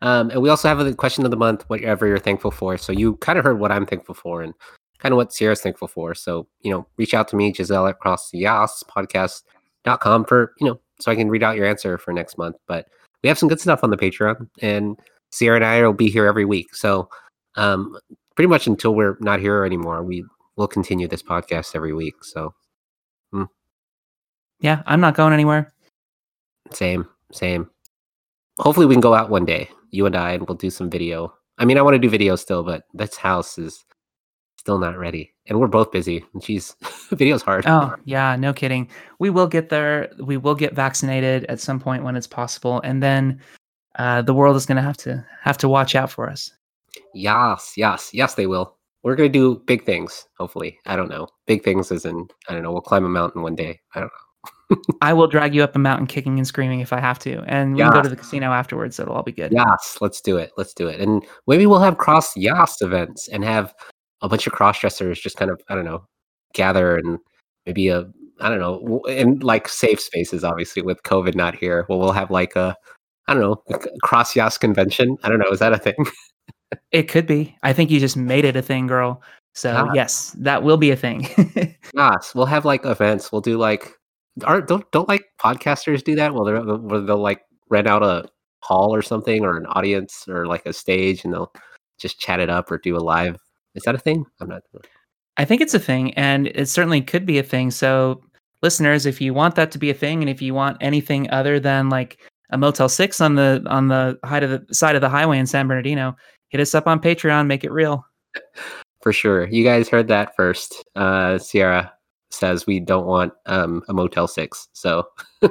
um, 0.02 0.30
and 0.30 0.42
we 0.42 0.48
also 0.48 0.68
have 0.68 0.80
a 0.80 0.94
question 0.94 1.24
of 1.24 1.30
the 1.30 1.36
month, 1.36 1.64
whatever 1.68 2.06
you're 2.06 2.18
thankful 2.18 2.50
for. 2.50 2.76
So 2.76 2.92
you 2.92 3.16
kind 3.16 3.38
of 3.38 3.44
heard 3.44 3.58
what 3.58 3.72
I'm 3.72 3.86
thankful 3.86 4.14
for 4.14 4.42
and 4.42 4.54
kind 4.98 5.12
of 5.12 5.16
what 5.16 5.32
Sierra's 5.32 5.60
thankful 5.60 5.88
for. 5.88 6.14
So, 6.14 6.46
you 6.60 6.70
know, 6.70 6.86
reach 6.96 7.14
out 7.14 7.28
to 7.28 7.36
me, 7.36 7.52
Giselle 7.52 7.88
at 7.88 8.00
podcast.com 8.00 10.24
for, 10.24 10.52
you 10.60 10.66
know, 10.68 10.80
so 11.00 11.10
I 11.10 11.16
can 11.16 11.28
read 11.28 11.42
out 11.42 11.56
your 11.56 11.66
answer 11.66 11.98
for 11.98 12.12
next 12.12 12.38
month. 12.38 12.56
But 12.68 12.86
we 13.22 13.28
have 13.28 13.38
some 13.38 13.48
good 13.48 13.60
stuff 13.60 13.82
on 13.82 13.90
the 13.90 13.96
Patreon 13.96 14.48
and 14.60 14.98
Sierra 15.32 15.56
and 15.56 15.64
I 15.64 15.82
will 15.82 15.92
be 15.92 16.10
here 16.10 16.26
every 16.26 16.44
week. 16.44 16.74
So 16.74 17.08
um, 17.56 17.98
pretty 18.36 18.48
much 18.48 18.66
until 18.66 18.94
we're 18.94 19.16
not 19.20 19.40
here 19.40 19.64
anymore, 19.64 20.02
we 20.02 20.24
will 20.56 20.68
continue 20.68 21.08
this 21.08 21.22
podcast 21.22 21.74
every 21.74 21.92
week. 21.92 22.22
So 22.22 22.54
hmm. 23.32 23.44
yeah, 24.60 24.82
I'm 24.86 25.00
not 25.00 25.14
going 25.14 25.32
anywhere. 25.32 25.72
Same, 26.70 27.08
same. 27.32 27.68
Hopefully 28.58 28.86
we 28.86 28.94
can 28.94 29.00
go 29.00 29.14
out 29.14 29.30
one 29.30 29.44
day, 29.44 29.68
you 29.90 30.06
and 30.06 30.14
I, 30.14 30.32
and 30.32 30.46
we'll 30.46 30.56
do 30.56 30.70
some 30.70 30.90
video. 30.90 31.34
I 31.58 31.64
mean, 31.64 31.78
I 31.78 31.82
want 31.82 31.94
to 31.94 31.98
do 31.98 32.10
video 32.10 32.36
still, 32.36 32.62
but 32.62 32.84
this 32.92 33.16
house 33.16 33.58
is 33.58 33.84
still 34.58 34.78
not 34.78 34.98
ready, 34.98 35.32
and 35.46 35.58
we're 35.58 35.66
both 35.66 35.90
busy. 35.90 36.24
And 36.34 36.44
she's 36.44 36.76
video's 37.10 37.42
hard. 37.42 37.64
Oh 37.66 37.94
yeah, 38.04 38.36
no 38.36 38.52
kidding. 38.52 38.88
We 39.18 39.30
will 39.30 39.46
get 39.46 39.70
there. 39.70 40.12
We 40.18 40.36
will 40.36 40.54
get 40.54 40.74
vaccinated 40.74 41.44
at 41.46 41.60
some 41.60 41.80
point 41.80 42.04
when 42.04 42.16
it's 42.16 42.26
possible, 42.26 42.80
and 42.84 43.02
then 43.02 43.40
uh, 43.96 44.22
the 44.22 44.34
world 44.34 44.56
is 44.56 44.66
going 44.66 44.76
to 44.76 44.82
have 44.82 44.96
to 44.98 45.24
have 45.42 45.58
to 45.58 45.68
watch 45.68 45.94
out 45.94 46.10
for 46.10 46.28
us. 46.28 46.50
Yes, 47.14 47.74
yes, 47.76 48.10
yes, 48.12 48.34
they 48.34 48.46
will. 48.46 48.76
We're 49.02 49.16
going 49.16 49.32
to 49.32 49.38
do 49.38 49.62
big 49.66 49.84
things. 49.84 50.26
Hopefully, 50.38 50.78
I 50.86 50.96
don't 50.96 51.08
know. 51.08 51.26
Big 51.46 51.64
things 51.64 51.90
as 51.90 52.04
in 52.04 52.28
I 52.48 52.54
don't 52.54 52.62
know. 52.62 52.72
We'll 52.72 52.80
climb 52.80 53.04
a 53.04 53.08
mountain 53.08 53.42
one 53.42 53.56
day. 53.56 53.80
I 53.94 54.00
don't 54.00 54.08
know. 54.08 54.76
I 55.02 55.12
will 55.12 55.26
drag 55.26 55.54
you 55.54 55.62
up 55.62 55.76
a 55.76 55.78
mountain 55.78 56.06
kicking 56.06 56.38
and 56.38 56.46
screaming 56.46 56.80
if 56.80 56.92
I 56.92 57.00
have 57.00 57.18
to, 57.20 57.42
and 57.46 57.74
we 57.74 57.80
yes. 57.80 57.88
can 57.88 57.98
go 57.98 58.02
to 58.02 58.08
the 58.08 58.16
casino 58.16 58.52
afterwards. 58.52 58.96
So 58.96 59.02
it'll 59.02 59.14
all 59.14 59.22
be 59.22 59.32
good. 59.32 59.52
Yes, 59.52 59.98
let's 60.00 60.20
do 60.20 60.36
it. 60.36 60.52
Let's 60.56 60.74
do 60.74 60.86
it. 60.86 61.00
And 61.00 61.24
maybe 61.46 61.66
we'll 61.66 61.80
have 61.80 61.96
CrossYaas 61.96 62.80
events 62.80 63.28
and 63.28 63.44
have 63.44 63.74
a 64.22 64.28
bunch 64.28 64.46
of 64.46 64.52
cross 64.52 64.80
dressers 64.80 65.20
just 65.20 65.36
kind 65.36 65.50
of 65.50 65.60
I 65.68 65.74
don't 65.74 65.84
know 65.84 66.06
gather 66.54 66.96
and 66.96 67.18
maybe 67.66 67.88
a 67.88 68.06
I 68.40 68.48
don't 68.48 68.58
know 68.58 69.00
in 69.08 69.38
like 69.40 69.68
safe 69.68 70.00
spaces. 70.00 70.44
Obviously, 70.44 70.82
with 70.82 71.02
COVID 71.02 71.34
not 71.34 71.54
here, 71.54 71.86
well, 71.88 71.98
we'll 71.98 72.12
have 72.12 72.30
like 72.30 72.56
a 72.56 72.76
I 73.28 73.34
don't 73.34 73.42
know, 73.42 73.62
CrossYaas 74.04 74.58
convention. 74.58 75.16
I 75.22 75.28
don't 75.28 75.38
know. 75.38 75.50
Is 75.50 75.60
that 75.60 75.72
a 75.72 75.78
thing? 75.78 76.06
it 76.92 77.04
could 77.04 77.26
be. 77.26 77.56
I 77.62 77.72
think 77.72 77.90
you 77.90 78.00
just 78.00 78.16
made 78.16 78.44
it 78.44 78.56
a 78.56 78.62
thing, 78.62 78.86
girl. 78.86 79.22
So 79.54 79.86
ah. 79.88 79.92
yes, 79.94 80.34
that 80.38 80.62
will 80.62 80.76
be 80.76 80.90
a 80.90 80.96
thing. 80.96 81.28
yes, 81.94 82.34
we'll 82.34 82.46
have 82.46 82.64
like 82.64 82.84
events. 82.84 83.30
We'll 83.30 83.42
do 83.42 83.58
like, 83.58 83.92
aren't 84.44 84.66
don't 84.66 84.90
don't 84.92 85.08
like 85.08 85.24
podcasters 85.38 86.02
do 86.02 86.14
that? 86.16 86.34
Well, 86.34 86.44
they'll 86.44 86.78
where 86.78 87.00
they'll 87.00 87.18
like 87.18 87.42
rent 87.68 87.86
out 87.86 88.02
a 88.02 88.28
hall 88.60 88.94
or 88.94 89.02
something 89.02 89.44
or 89.44 89.56
an 89.56 89.66
audience 89.66 90.26
or 90.28 90.46
like 90.46 90.64
a 90.66 90.72
stage 90.72 91.24
and 91.24 91.34
they'll 91.34 91.52
just 91.98 92.20
chat 92.20 92.40
it 92.40 92.48
up 92.48 92.70
or 92.70 92.78
do 92.78 92.96
a 92.96 92.98
live. 92.98 93.36
Is 93.74 93.82
that 93.84 93.94
a 93.94 93.98
thing? 93.98 94.24
I'm 94.40 94.48
not. 94.48 94.62
I 95.36 95.44
think 95.44 95.60
it's 95.62 95.74
a 95.74 95.78
thing, 95.78 96.12
and 96.14 96.48
it 96.48 96.68
certainly 96.68 97.00
could 97.00 97.24
be 97.24 97.38
a 97.38 97.42
thing. 97.42 97.70
So, 97.70 98.20
listeners, 98.60 99.06
if 99.06 99.20
you 99.20 99.32
want 99.32 99.54
that 99.54 99.70
to 99.72 99.78
be 99.78 99.88
a 99.88 99.94
thing, 99.94 100.20
and 100.20 100.28
if 100.28 100.42
you 100.42 100.52
want 100.52 100.76
anything 100.80 101.30
other 101.30 101.58
than 101.58 101.88
like 101.88 102.18
a 102.52 102.58
Motel 102.58 102.88
Six 102.88 103.20
on 103.20 103.34
the 103.34 103.64
on 103.66 103.88
the 103.88 104.18
height 104.24 104.42
of 104.42 104.50
the 104.50 104.74
side 104.74 104.94
of 104.94 105.00
the 105.00 105.08
highway 105.08 105.38
in 105.38 105.46
San 105.46 105.66
Bernardino, 105.66 106.14
hit 106.50 106.60
us 106.60 106.74
up 106.74 106.86
on 106.86 107.00
Patreon. 107.00 107.46
Make 107.46 107.64
it 107.64 107.72
real. 107.72 108.04
For 109.02 109.12
sure. 109.12 109.48
You 109.48 109.64
guys 109.64 109.88
heard 109.88 110.08
that 110.08 110.36
first. 110.36 110.84
Uh, 110.94 111.38
Sierra 111.38 111.92
says 112.30 112.66
we 112.66 112.78
don't 112.78 113.06
want 113.06 113.32
um, 113.46 113.82
a 113.88 113.92
Motel 113.92 114.28
Six. 114.28 114.68
So, 114.72 115.08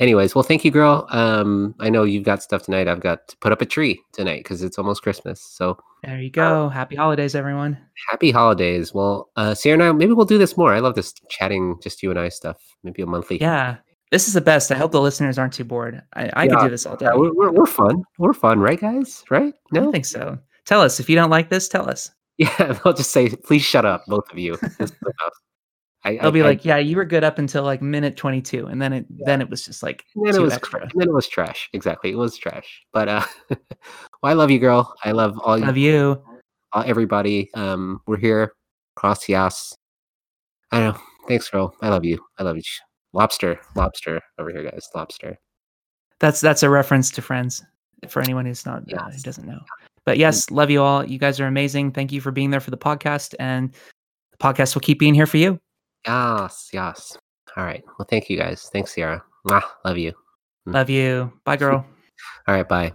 anyways, 0.00 0.34
well, 0.34 0.44
thank 0.44 0.64
you, 0.64 0.70
girl. 0.70 1.06
Um, 1.10 1.74
I 1.78 1.90
know 1.90 2.04
you've 2.04 2.24
got 2.24 2.42
stuff 2.42 2.62
tonight. 2.62 2.88
I've 2.88 3.00
got 3.00 3.28
to 3.28 3.36
put 3.38 3.52
up 3.52 3.60
a 3.60 3.66
tree 3.66 4.00
tonight 4.12 4.44
because 4.44 4.62
it's 4.62 4.78
almost 4.78 5.02
Christmas. 5.02 5.42
So 5.42 5.76
there 6.04 6.20
you 6.20 6.30
go. 6.30 6.70
Happy 6.70 6.96
holidays, 6.96 7.34
everyone. 7.34 7.76
Happy 8.08 8.30
holidays. 8.30 8.94
Well, 8.94 9.30
uh, 9.36 9.54
Sierra 9.54 9.74
and 9.74 9.82
I, 9.82 9.92
maybe 9.92 10.12
we'll 10.12 10.24
do 10.24 10.38
this 10.38 10.56
more. 10.56 10.72
I 10.72 10.80
love 10.80 10.94
this 10.94 11.12
chatting, 11.28 11.78
just 11.82 12.02
you 12.02 12.10
and 12.10 12.18
I 12.18 12.30
stuff. 12.30 12.56
Maybe 12.82 13.02
a 13.02 13.06
monthly. 13.06 13.40
Yeah. 13.40 13.76
This 14.12 14.28
is 14.28 14.34
the 14.34 14.42
best. 14.42 14.70
I 14.70 14.74
hope 14.74 14.92
the 14.92 15.00
listeners 15.00 15.38
aren't 15.38 15.54
too 15.54 15.64
bored. 15.64 16.02
I, 16.12 16.30
I 16.34 16.44
yeah. 16.44 16.50
could 16.50 16.64
do 16.64 16.68
this 16.68 16.84
all 16.84 16.96
day. 16.96 17.06
Yeah, 17.06 17.14
we're, 17.14 17.50
we're, 17.50 17.64
fun. 17.64 18.04
We're 18.18 18.34
fun, 18.34 18.60
right, 18.60 18.78
guys? 18.78 19.24
Right? 19.30 19.54
No? 19.72 19.88
I 19.88 19.90
think 19.90 20.04
so. 20.04 20.38
Tell 20.66 20.82
us. 20.82 21.00
If 21.00 21.08
you 21.08 21.16
don't 21.16 21.30
like 21.30 21.48
this, 21.48 21.66
tell 21.66 21.88
us. 21.88 22.10
Yeah, 22.36 22.78
they'll 22.84 22.92
just 22.92 23.10
say, 23.10 23.30
please 23.30 23.62
shut 23.62 23.86
up, 23.86 24.04
both 24.06 24.30
of 24.30 24.38
you. 24.38 24.58
I, 26.04 26.18
I'll 26.18 26.30
be 26.30 26.42
I, 26.42 26.44
like, 26.44 26.62
yeah, 26.62 26.76
you 26.76 26.96
were 26.96 27.06
good 27.06 27.24
up 27.24 27.38
until 27.38 27.62
like 27.62 27.80
minute 27.80 28.18
22. 28.18 28.66
And 28.66 28.82
then 28.82 28.92
it, 28.92 29.06
yeah. 29.08 29.24
then 29.24 29.40
it 29.40 29.48
was 29.48 29.64
just 29.64 29.82
like, 29.82 30.04
then 30.14 30.34
it 30.34 30.42
was, 30.42 30.52
extra. 30.52 30.90
then 30.94 31.08
it 31.08 31.14
was 31.14 31.26
trash. 31.26 31.70
Exactly. 31.72 32.10
It 32.10 32.16
was 32.16 32.36
trash. 32.36 32.82
But, 32.92 33.08
uh, 33.08 33.24
well, 33.48 33.58
I 34.24 34.34
love 34.34 34.50
you, 34.50 34.58
girl. 34.58 34.92
I 35.04 35.12
love 35.12 35.38
all 35.38 35.56
love 35.56 35.78
you. 35.78 36.22
Uh, 36.74 36.84
everybody. 36.84 37.48
Um, 37.54 38.02
we're 38.06 38.18
here. 38.18 38.52
CrossYaas. 38.98 39.74
I 40.70 40.80
know. 40.80 40.98
Thanks, 41.28 41.48
girl. 41.48 41.74
I 41.80 41.88
love 41.88 42.04
you. 42.04 42.22
I 42.38 42.42
love 42.42 42.56
you. 42.56 42.62
Lobster. 43.12 43.58
Lobster 43.74 44.20
over 44.38 44.50
here, 44.50 44.70
guys. 44.70 44.88
Lobster. 44.94 45.36
That's, 46.20 46.40
that's 46.40 46.62
a 46.62 46.70
reference 46.70 47.10
to 47.12 47.22
friends 47.22 47.62
for 48.08 48.22
anyone 48.22 48.46
who's 48.46 48.64
not, 48.64 48.82
yes. 48.86 49.00
uh, 49.00 49.10
who 49.10 49.18
doesn't 49.20 49.46
know. 49.46 49.60
But 50.04 50.18
yes, 50.18 50.50
love 50.50 50.70
you 50.70 50.82
all. 50.82 51.04
You 51.04 51.18
guys 51.18 51.38
are 51.40 51.46
amazing. 51.46 51.92
Thank 51.92 52.12
you 52.12 52.20
for 52.20 52.30
being 52.30 52.50
there 52.50 52.60
for 52.60 52.70
the 52.70 52.78
podcast. 52.78 53.34
And 53.38 53.72
the 54.30 54.38
podcast 54.38 54.74
will 54.74 54.80
keep 54.80 54.98
being 54.98 55.14
here 55.14 55.26
for 55.26 55.36
you. 55.36 55.58
Yes, 56.06 56.70
yes. 56.72 57.16
All 57.56 57.64
right. 57.64 57.82
Well, 57.98 58.06
thank 58.08 58.28
you 58.28 58.36
guys. 58.36 58.68
Thanks, 58.72 58.92
Sierra. 58.92 59.22
Mwah, 59.46 59.62
love 59.84 59.98
you. 59.98 60.12
Love 60.66 60.90
you. 60.90 61.32
Bye, 61.44 61.56
girl. 61.56 61.86
All 62.48 62.54
right. 62.54 62.68
Bye. 62.68 62.92